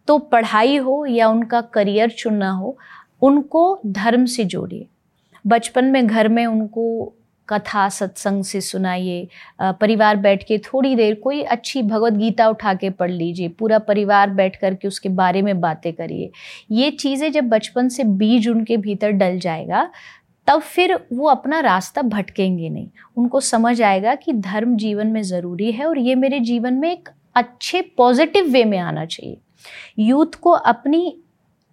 [0.07, 2.77] तो पढ़ाई हो या उनका करियर चुनना हो,
[3.21, 4.85] उनको धर्म से जोड़िए।
[5.47, 7.13] बचपन में घर में उनको
[7.51, 9.27] कथा सत्संग से सुनाइए।
[9.61, 14.29] परिवार बैठ के थोड़ी देर कोई अच्छी भगवत गीता उठा के पढ़ लीजिए। पूरा परिवार
[14.31, 16.31] बैठ कर के उसके बारे में बातें करिए।
[16.71, 19.89] ये चीज़ें जब बचपन से बीज उनके भीतर डल जाएगा,
[20.47, 22.87] तब फिर वो अपना रास्ता भटकेंगे नहीं।
[23.17, 27.09] उनको समझ आएगा कि धर्म जीवन में ज़रूरी है और ये मेरे जीवन में एक
[27.35, 29.37] अच्छे पॉजिटिव वे में आना चाहिए।
[29.99, 31.17] यूथ को अपनी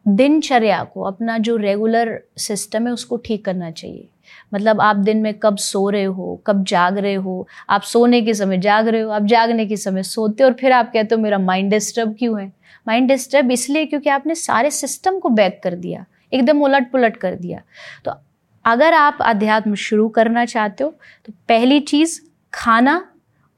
[0.07, 4.09] दिनचर्या को, अपना जो रेगुलर सिस्टम है उसको ठीक करना चाहिए।
[4.53, 8.35] मतलब आप दिन में कब सो रहे हो, कब जाग रहे हो, आप सोने के
[8.35, 11.21] समय जाग रहे हो, आप जागने के समय सोते हो और फिर आप कहते हो
[11.21, 12.53] मेरा माइंड डिस्टर्ब क्यों है?
[12.87, 17.35] माइंड डिस्टर्ब इसलिए क्योंकि आपने सारे सिस्टम को बैक कर दिया, एकदम उलट पुलट कर
[17.37, 17.61] दिया।
[18.05, 18.13] तो
[18.65, 20.91] अगर आप अध्यात्म शुरू करना चाहते हो
[21.27, 22.21] तो पहली चीज़
[22.53, 23.05] खाना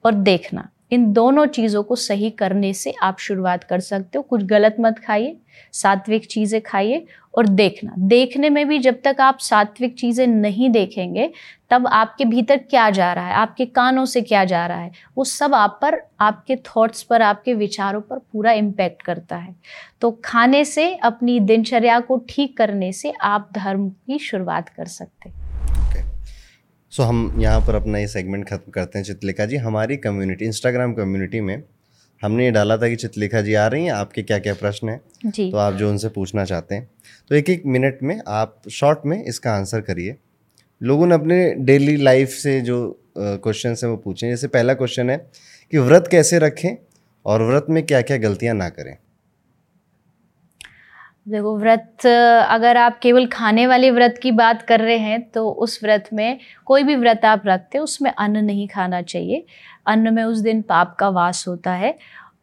[0.05, 4.43] और देखना। इन दोनों चीज़ों को सही करने से आप शुरुआत कर सकते हो। कुछ
[4.43, 5.37] गलत मत खाइए,
[5.73, 11.31] सात्विक चीज़ें खाइए और देखना। देखने में भी जब तक आप सात्विक चीज़ें नहीं देखेंगे,
[11.71, 15.25] तब आपके भीतर क्या जा रहा है, आपके कानों से क्या जा रहा है, वो
[15.25, 19.55] सब आप पर, आपके थॉट्स पर, आपके विचारों पर पूरा इम्पैक्ट करता है।
[20.01, 25.29] तो खाने से, अपनी दिनचर्या को ठीक करने से आप धर्म की शुरुआत कर सकते
[25.29, 25.40] हैं।
[26.93, 30.45] सो so, हम यहाँ पर अपना ये सेगमेंट खत्म करते हैं चित्रलेखा जी। हमारी कम्युनिटी
[30.45, 31.63] इंस्टाग्राम कम्युनिटी में
[32.23, 34.99] हमने ये डाला था कि चित्रलेखा जी आ रही हैं आपके क्या क्या प्रश्न हैं?
[35.51, 36.89] तो आप जो उनसे पूछना चाहते हैं।
[37.29, 40.17] तो एक एक मिनट में आप शॉर्ट में इसका आंसर करिए।
[40.81, 42.81] लोगों ने अपने डेली लाइफ से जो
[43.19, 45.17] क्वेश्चन हैं वो पूछे। जैसे पहला क्वेश्चन है
[45.73, 46.77] कि व्रत कैसे रखें
[47.27, 48.97] और व्रत में क्या क्या गलतियाँ ना करें?
[51.27, 52.07] देखो, व्रत,
[52.49, 56.39] अगर आप केवल खाने वाले व्रत की बात कर रहे हैं तो उस व्रत में
[56.67, 59.45] कोई भी व्रत आप रखते हैं, उसमें अन्न नहीं खाना चाहिए।
[59.87, 61.97] अन्न में उस दिन पाप का वास होता है।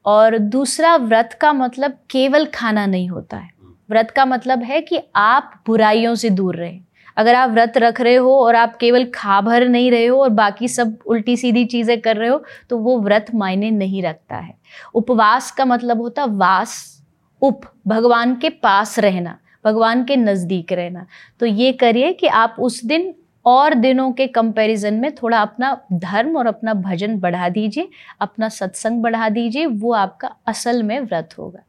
[0.05, 3.49] और दूसरा, व्रत का मतलब केवल खाना नहीं होता है।
[3.89, 6.84] व्रत का मतलब है कि आप बुराइयों से दूर रहें।
[7.17, 10.30] अगर आप व्रत रख रहे हो और आप केवल खा भर नहीं रहे हो और
[10.32, 14.53] बाकी सब उल्टी सीधी चीज़ें कर रहे हो तो वो व्रत मायने नहीं रखता है।
[14.95, 16.97] उपवास का मतलब होता वास।
[17.42, 21.06] उप भगवान के पास रहना भगवान के नज़दीक रहना।
[21.40, 23.14] तो ये करिए कि आप उस दिन
[23.46, 27.90] और दिनों के कंपैरिजन में थोड़ा अपना धर्म और अपना भजन बढ़ा दीजिए
[28.22, 31.60] अपना सत्संग बढ़ा दीजिए वो आपका असल में व्रत होगा।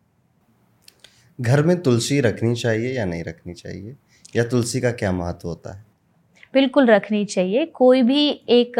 [1.41, 3.97] घर में तुलसी रखनी चाहिए या नहीं रखनी चाहिए?
[4.37, 5.85] या तुलसी का क्या महत्व होता है?
[6.55, 8.73] बिल्कुल रखनी चाहिए। कोई भी एक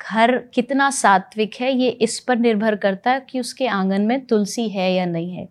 [0.00, 4.68] घर कितना सात्विक है ये इस पर निर्भर करता है कि उसके आँगन में तुलसी
[4.68, 5.48] है या नहीं है।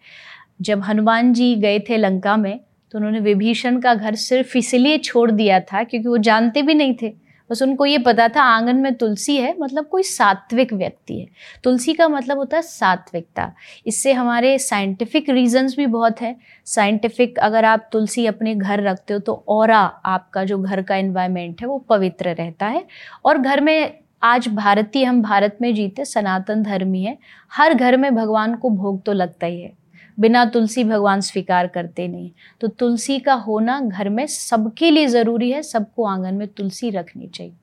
[0.61, 2.59] जब हनुमान जी गए थे लंका में
[2.91, 6.95] तो उन्होंने विभीषण का घर सिर्फ़ इसलिए छोड़ दिया था क्योंकि वो जानते भी नहीं
[7.01, 7.13] थे।
[7.49, 11.27] बस उनको ये पता था, आँगन में तुलसी है मतलब कोई सात्विक व्यक्ति है।
[11.63, 13.51] तुलसी का मतलब होता है सात्विकता।
[13.87, 16.35] इससे हमारे साइंटिफिक रीजंस भी बहुत है।
[16.65, 21.61] साइंटिफिक अगर आप तुलसी अपने घर रखते हो तो और आपका जो घर का इन्वायरमेंट
[21.61, 22.85] है, वो पवित्र रहता है।
[23.25, 23.93] और घर में
[24.23, 27.17] आज भारतीय, हम भारत में जीते, सनातन धर्मी है।
[27.53, 29.82] हर घर में भगवान को भोग तो लगता ही है।
[30.19, 35.51] बिना तुलसी भगवान स्वीकार करते नहीं। तो तुलसी का होना घर में सबके लिए ज़रूरी
[35.51, 37.53] है, सबको आँगन में तुलसी रखनी चाहिए।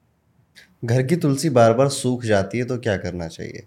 [0.84, 3.66] घर की तुलसी बार बार सूख जाती है तो क्या करना चाहिए?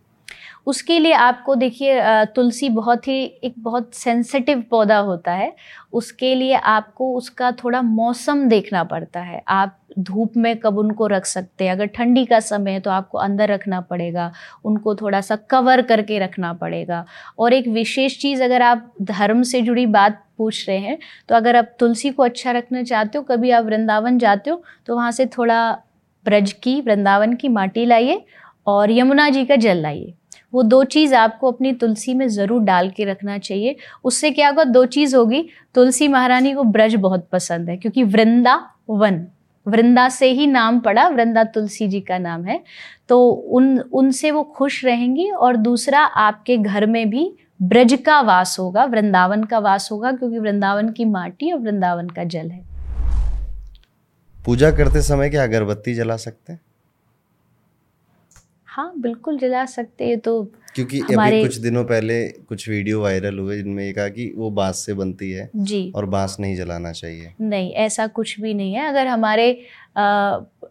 [0.68, 2.01] उसके लिए आपको देखिए
[2.36, 5.55] तुलसी बहुत ही एक बहुत सेंसिटिव पौधा होता है।
[5.93, 11.26] उसके लिए आपको उसका थोड़ा मौसम देखना पड़ता है। आप धूप में कब उनको रख
[11.26, 11.72] सकते हैं?
[11.72, 14.32] अगर ठंडी का समय है तो आपको अंदर रखना पड़ेगा,
[14.66, 17.05] उनको थोड़ा सा कवर करके रखना पड़ेगा।
[17.39, 20.97] और एक विशेष चीज़, अगर आप धर्म से जुड़ी बात पूछ रहे हैं
[21.30, 24.95] तो अगर आप तुलसी को अच्छा रखना चाहते हो, कभी आप वृंदावन जाते हो तो
[24.95, 25.72] वहाँ से थोड़ा
[26.26, 28.24] ब्रज की, वृंदावन की माटी लाइए
[28.68, 30.14] और यमुना जी का जल लाइए।
[30.53, 34.63] वो दो चीज़ आपको अपनी तुलसी में ज़रूर डाल के रखना चाहिए। उससे क्या होगा?
[34.63, 35.45] दो चीज़ होगी।
[35.75, 39.25] तुलसी महारानी को ब्रज बहुत पसंद है, क्योंकि वृंदा वन
[39.65, 42.59] वृंदा से ही नाम पड़ा, वृंदा तुलसी जी का नाम है।
[43.09, 48.55] तो उन, उनसे वो खुश रहेंगी और दूसरा आपके घर में भी ब्रज का वास
[48.59, 52.61] होगा, वृंदावन का वास होगा, क्योंकि वृंदावन की माटी और वृंदावन का जल है।
[54.37, 56.59] पूजा करते समय क्या अगरबत्ती जला सकते हैं?
[58.76, 63.39] हाँ बिल्कुल जला सकते हैं तो क्योंकि हमारे अभी कुछ दिनों पहले कुछ वीडियो वायरल
[63.39, 66.91] हुए जिनमें ये कहा कि वो बाँस से बनती है जी। और बाँस नहीं जलाना
[66.91, 69.51] चाहिए। नहीं ऐसा कुछ भी नहीं है। अगर हमारे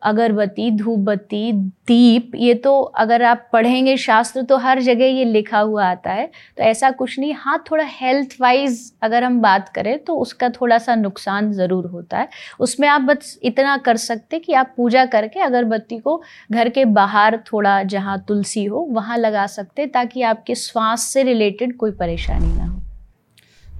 [0.02, 5.58] अगरबत्ती धूप बत्ती दीप, ये तो अगर आप पढ़ेंगे शास्त्र तो हर जगह ये लिखा
[5.60, 6.26] हुआ आता है।
[6.56, 10.78] तो ऐसा कुछ नहीं हाँ थोड़ा हेल्थ वाइज अगर हम बात करें तो उसका थोड़ा
[10.78, 12.28] सा नुकसान ज़रूर होता है।
[12.60, 16.20] उसमें आप बस इतना कर सकते कि आप पूजा करके अगरबत्ती को
[16.52, 21.76] घर के बाहर थोड़ा जहाँ तुलसी हो, वहाँ लगा सकते ताकि आपके श्वास से रिलेटेड
[21.76, 22.80] कोई परेशानी ना हो।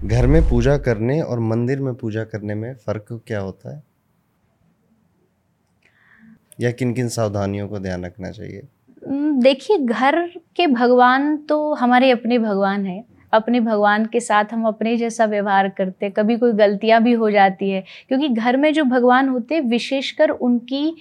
[0.09, 3.83] घर में पूजा करने और मंदिर में पूजा करने में फ़र्क क्या होता है?
[6.61, 8.63] या किन किन सावधानियों को ध्यान रखना चाहिए?
[9.41, 14.97] देखिए, घर के भगवान तो हमारे अपने भगवान हैं। अपने भगवान के साथ हम अपने
[14.97, 18.85] जैसा व्यवहार करते हैं। कभी कोई गलतियाँ भी हो जाती है। क्योंकि घर में जो
[18.85, 20.97] भगवान होते हैं, विशेषकर उनकी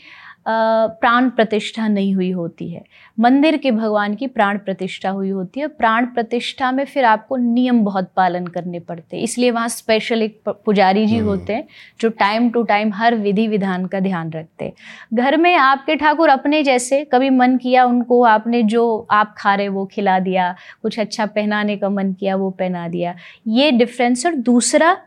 [0.45, 2.83] प्राण प्रतिष्ठा नहीं हुई होती है।
[3.17, 7.83] मंदिर के भगवान की प्राण प्रतिष्ठा हुई होती है। प्राण प्रतिष्ठा में फिर आपको नियम
[7.83, 11.67] बहुत पालन करने पड़ते हैं। इसलिए वहाँ स्पेशल एक पुजारी जी हम्म। होते हैं
[11.99, 14.73] जो टाइम टू टाइम हर विधि विधान का ध्यान रखते हैं।
[15.13, 19.67] घर में आपके ठाकुर अपने जैसे कभी मन किया उनको आपने जो आप खा रहे
[19.67, 23.15] वो खिला दिया कुछ अच्छा पहनाने का मन किया वो पहना दिया।
[23.47, 24.97] ये डिफरेंस और दूसरा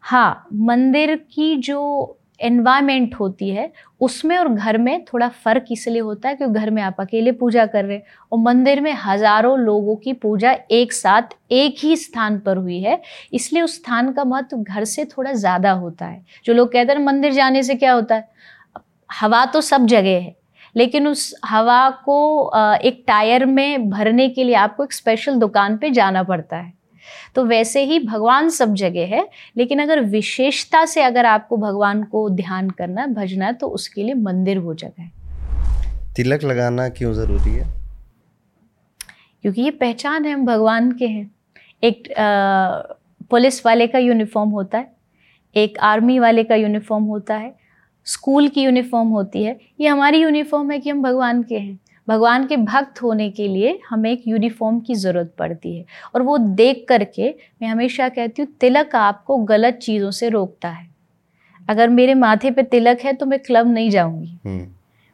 [0.00, 3.70] हाँ मंदिर की जो एनवायरमेंट होती है,
[4.00, 7.66] उसमें और घर में थोड़ा फ़र्क इसलिए होता है क्योंकि घर में आप अकेले पूजा
[7.66, 12.38] कर रहे हैं और मंदिर में हज़ारों लोगों की पूजा एक साथ, एक ही स्थान
[12.40, 13.00] पर हुई है।
[13.32, 17.04] इसलिए उस स्थान का महत्व घर से थोड़ा ज़्यादा होता है। जो लोग कहते हैं
[17.04, 18.28] मंदिर जाने से क्या होता है?
[19.10, 20.34] हवा तो सब जगह है,
[20.76, 25.90] लेकिन उस हवा को एक टायर में भरने के लिए आपको एक स्पेशल दुकान पे
[25.90, 26.72] जाना पड़ता है।
[27.34, 32.28] तो वैसे ही भगवान सब जगह है लेकिन अगर विशेषता से अगर आपको भगवान को
[32.30, 35.10] ध्यान करना भजना है तो उसके लिए मंदिर वो जगह है।
[36.16, 37.66] तिलक लगाना क्यों ज़रूरी है?
[39.42, 41.30] क्योंकि ये पहचान है हम भगवान के हैं।
[41.82, 42.08] एक
[43.30, 44.90] पुलिस वाले का यूनिफॉर्म होता है
[45.56, 47.54] एक आर्मी वाले का यूनिफॉर्म होता है
[48.06, 51.78] स्कूल की यूनिफॉर्म होती है। ये हमारी यूनिफॉर्म है कि हम भगवान के हैं।
[52.08, 55.84] भगवान के भक्त होने के लिए हमें एक यूनिफॉर्म की ज़रूरत पड़ती है।
[56.14, 60.86] और वो देख करके मैं हमेशा कहती हूँ तिलक आपको गलत चीज़ों से रोकता है।
[61.68, 64.66] अगर मेरे माथे पे तिलक है तो मैं क्लब नहीं जाऊँगी। हम्म।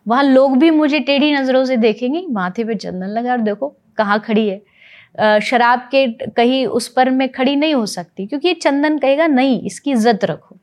[0.07, 3.69] वहाँ लोग भी मुझे टेढ़ी नज़रों से देखेंगे माथे पे चंदन लगा और देखो
[3.99, 8.55] कहाँ खड़ी है। शराब के कहीं उस पर मैं खड़ी नहीं हो सकती क्योंकि ये
[8.55, 10.57] चंदन कहेगा नहीं इसकी इज़्ज़त रखो।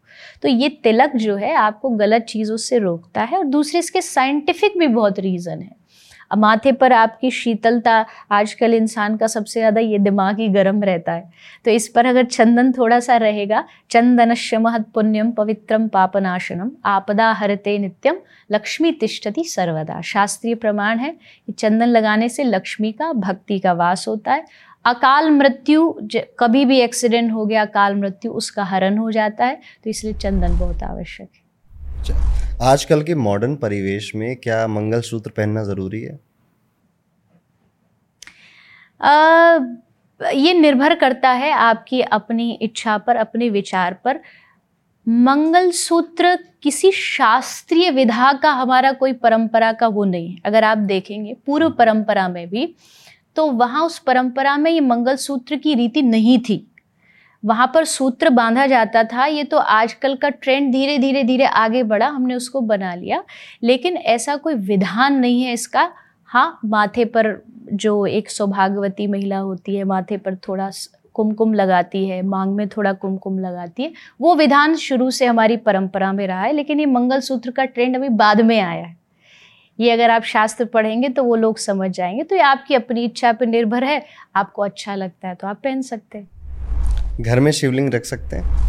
[0.44, 4.78] तो ये तिलक जो है आपको गलत चीज़ों से रोकता है और दूसरे इसके साइंटिफिक
[4.80, 5.76] भी बहुत रीज़न है।
[6.32, 7.94] माथे पर आपकी शीतलता
[8.32, 11.30] आजकल इंसान का सबसे ज़्यादा ये दिमाग ही गर्म रहता है।
[11.66, 17.78] तो इस पर अगर चंदन थोड़ा सा रहेगा चंदन महत पुण्यम पवित्रम पापनाशनम आपदा हरते
[17.78, 18.18] नित्यम
[18.50, 21.12] लक्ष्मी तिष्ठति सर्वदा। शास्त्रीय प्रमाण है,
[21.48, 24.46] कि चंदन लगाने से लक्ष्मी का, भक्ति का वास होता है।
[24.86, 25.90] अकाल मृत्यु
[26.40, 30.58] कभी भी एक्सीडेंट हो गया, अकाल मृत्यु उसका हरण हो जाता है। तो इसलिए चंदन
[30.60, 31.41] बहुत आवश्यक है।
[32.62, 36.20] आजकल के मॉडर्न परिवेश में क्या मंगलसूत्र पहनना ज़रूरी है?
[39.02, 39.60] आ,
[40.34, 44.20] ये निर्भर करता है आपकी अपनी इच्छा पर अपने विचार पर।
[45.08, 51.34] मंगलसूत्र किसी शास्त्रीय विधा का हमारा कोई परंपरा का वो नहीं है। अगर आप देखेंगे
[51.45, 52.76] पूर्व परंपरा में भी
[53.36, 56.71] तो वहाँ उस परंपरा में ये मंगलसूत्र की रीति नहीं थी।
[57.44, 61.84] वहाँ पर सूत्र बांधा जाता था। ये तो आजकल का ट्रेंड धीरे धीरे धीरे आगे
[61.84, 63.24] बढ़ा, हमने उसको बना लिया।
[63.64, 65.92] लेकिन ऐसा कोई विधान नहीं है इसका।
[66.30, 67.36] हाँ माथे पर
[67.74, 70.70] जो एक सौभाग्यवती महिला होती है, माथे पर थोड़ा
[71.14, 76.12] कुमकुम लगाती है, मांग में थोड़ा कुमकुम लगाती है, वो विधान शुरू से हमारी परंपरा
[76.14, 78.96] में रहा है, लेकिन ये मंगलसूत्र का ट्रेंड अभी बाद में आया है।
[79.80, 83.32] ये अगर आप शास्त्र पढ़ेंगे तो वो लोग समझ जाएँगे। तो ये आपकी अपनी इच्छा
[83.34, 86.30] पर निर्भर है, आपको अच्छा लगता है तो आप पहन सकते हैं।
[87.20, 88.59] घर में शिवलिंग रख सकते हैं?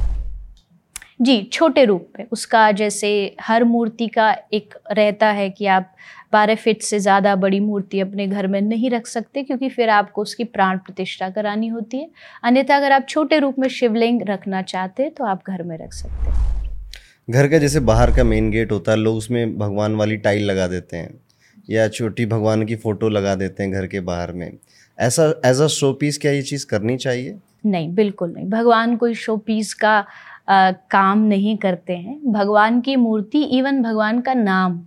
[1.21, 5.95] जी छोटे रूप में। उसका जैसे हर मूर्ति का एक रहता है कि आप
[6.33, 10.23] बारह फिट से ज़्यादा बड़ी मूर्ति अपने घर में नहीं रख सकते क्योंकि फिर आपको
[10.23, 12.09] उसकी प्राण प्रतिष्ठा करानी होती है।
[12.45, 15.93] अन्यथा अगर आप छोटे रूप में शिवलिंग रखना चाहते हैं तो आप घर में रख
[15.93, 16.41] सकते हैं।
[17.29, 20.67] घर का जैसे बाहर का मेन गेट होता है लोग उसमें भगवान वाली टाइल लगा
[20.69, 21.15] देते हैं
[21.69, 24.51] या छोटी भगवान की फ़ोटो लगा देते हैं घर के बाहर में।
[24.99, 27.39] ऐसा एज अ शो पीस क्या ये चीज़ करनी चाहिए?
[27.67, 30.05] नहीं बिल्कुल नहीं। भगवान कोई शो पीस का
[30.49, 34.87] आ, काम नहीं करते हैं। भगवान की मूर्ति इवन भगवान का नाम।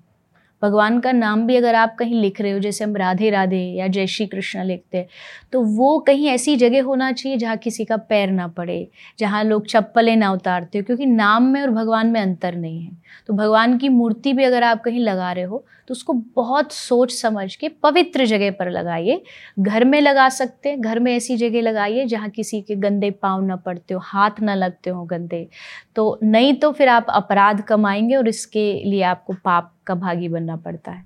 [0.61, 3.87] भगवान का नाम भी अगर आप कहीं लिख रहे हो, जैसे हम राधे राधे या
[3.87, 5.07] जय श्री कृष्ण लिखते हैं
[5.53, 8.87] तो वो कहीं ऐसी जगह होना चाहिए जहाँ किसी का पैर ना पड़े,
[9.19, 12.91] जहाँ लोग चप्पलें ना उतारते हो, क्योंकि नाम में और भगवान में अंतर नहीं है।
[13.27, 17.11] तो भगवान की मूर्ति भी अगर आप कहीं लगा रहे हो तो उसको बहुत सोच
[17.13, 19.21] समझ के पवित्र जगह पर लगाइए।
[19.59, 23.41] घर में लगा सकते हैं, घर में ऐसी जगह लगाइए जहाँ किसी के गंदे पाँव
[23.41, 25.47] ना पड़ते हो, हाथ ना लगते हो गंदे।
[25.95, 30.55] तो नहीं तो फिर आप अपराध कमाएँगे और इसके लिए आपको पाप का भागी बनना
[30.55, 31.03] पड़ता है।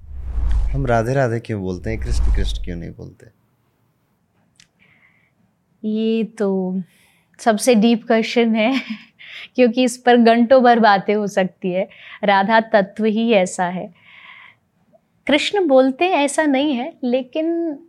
[0.71, 1.99] हम राधे राधे क्यों बोलते हैं?
[1.99, 3.27] कृष्ण कृष्ण क्यों नहीं बोलते?
[5.83, 6.81] ये तो
[7.39, 8.81] सबसे डीप क्वेश्चन है
[9.55, 11.87] क्योंकि इस पर घंटों भर बातें हो सकती है।
[12.23, 13.93] राधा तत्व ही ऐसा है।
[15.27, 17.79] कृष्ण बोलते हैं ऐसा नहीं है लेकिन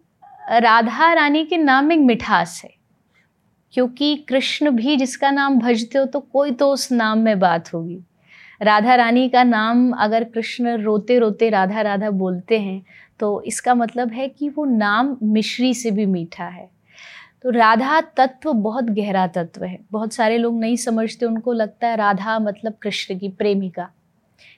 [0.52, 2.70] राधा रानी के नाम एक मिठास है।
[3.72, 8.00] क्योंकि कृष्ण भी जिसका नाम भजते हो तो कोई तो उस नाम में बात होगी।
[8.62, 12.82] राधा रानी का नाम अगर कृष्ण रोते रोते राधा राधा बोलते हैं
[13.20, 16.70] तो इसका मतलब है कि वो नाम मिश्री से भी मीठा है।
[17.42, 21.96] तो राधा तत्व बहुत गहरा तत्व है। बहुत सारे लोग नहीं समझते, उनको लगता है
[21.96, 23.88] राधा मतलब कृष्ण की प्रेमिका।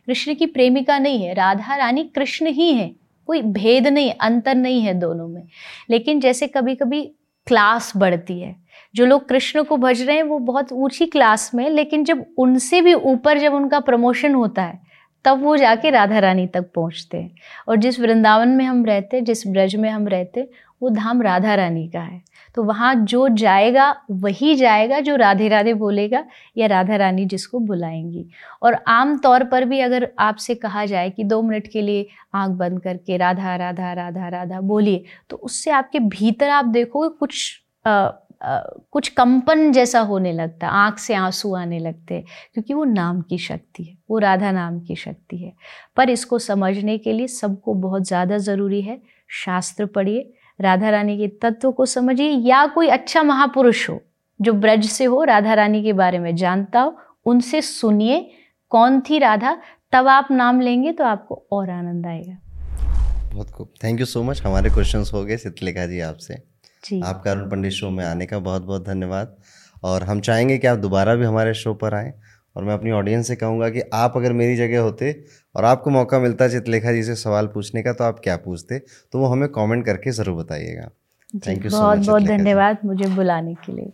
[0.06, 2.92] कृष्ण की प्रेमिका नहीं है, राधा रानी कृष्ण ही है।
[3.26, 5.42] कोई भेद नहीं, अंतर नहीं है दोनों में।
[5.90, 7.04] लेकिन जैसे कभी कभी
[7.46, 8.56] क्लास बढ़ती है
[8.94, 12.80] जो लोग कृष्ण को भज रहे हैं वो बहुत ऊँची क्लास में लेकिन जब उनसे
[12.80, 14.80] भी ऊपर जब उनका प्रमोशन होता है
[15.24, 17.34] तब वो जाके राधा रानी तक पहुँचते हैं।
[17.68, 20.48] और जिस वृंदावन में हम रहते जिस ब्रज में हम रहते
[20.82, 22.20] वो धाम राधा रानी का है।
[22.54, 26.24] तो वहाँ जो जाएगा वही जाएगा जो राधे राधे बोलेगा
[26.56, 28.26] या राधा रानी जिसको बुलाएँगी।
[28.62, 32.56] और आम तौर पर भी अगर आपसे कहा जाए कि दो मिनट के लिए आँख
[32.58, 38.08] बंद करके राधा राधा राधा राधा बोलिए तो उससे आपके भीतर आप देखोगे कुछ आ,
[38.44, 42.20] कुछ कंपन जैसा होने लगता, आँख से आँसू आने लगते,
[42.54, 45.52] क्योंकि वो नाम की शक्ति है, वो राधा नाम की शक्ति है।
[45.96, 49.00] पर इसको समझने के लिए सबको बहुत ज़्यादा ज़रूरी है,
[49.44, 54.00] शास्त्र पढ़िए, राधा रानी के तत्व को समझिए, या कोई अच्छा महापुरुष हो,
[54.40, 58.30] जो ब्रज से हो, राधा रानी के बारे में जानता हो, उनसे सुनिए,
[58.72, 59.56] कौन थी राधा,
[59.92, 62.38] तब आप नाम लेंगे तो आपको और आनंद आएगा।
[63.32, 66.42] बहुत खूब। थैंक यू सो मच हमारे क्वेश्चंस हो गए चित्रलेखा जी आपसे।
[67.04, 69.36] आपका अरुण पंडित शो में आने का बहुत बहुत धन्यवाद।
[69.84, 72.12] और हम चाहेंगे कि आप दोबारा भी हमारे शो पर आएँ।
[72.56, 75.12] और मैं अपनी ऑडियंस से कहूँगा कि आप अगर मेरी जगह होते
[75.54, 78.78] और आपको मौका मिलता चित्रलेखा जी से सवाल पूछने का तो आप क्या पूछते?
[78.78, 80.88] तो वो हमें कमेंट करके ज़रूर बताइएगा।
[81.46, 83.92] थैंक यू बहुत बहुत धन्यवाद मुझे बुलाने के लिए।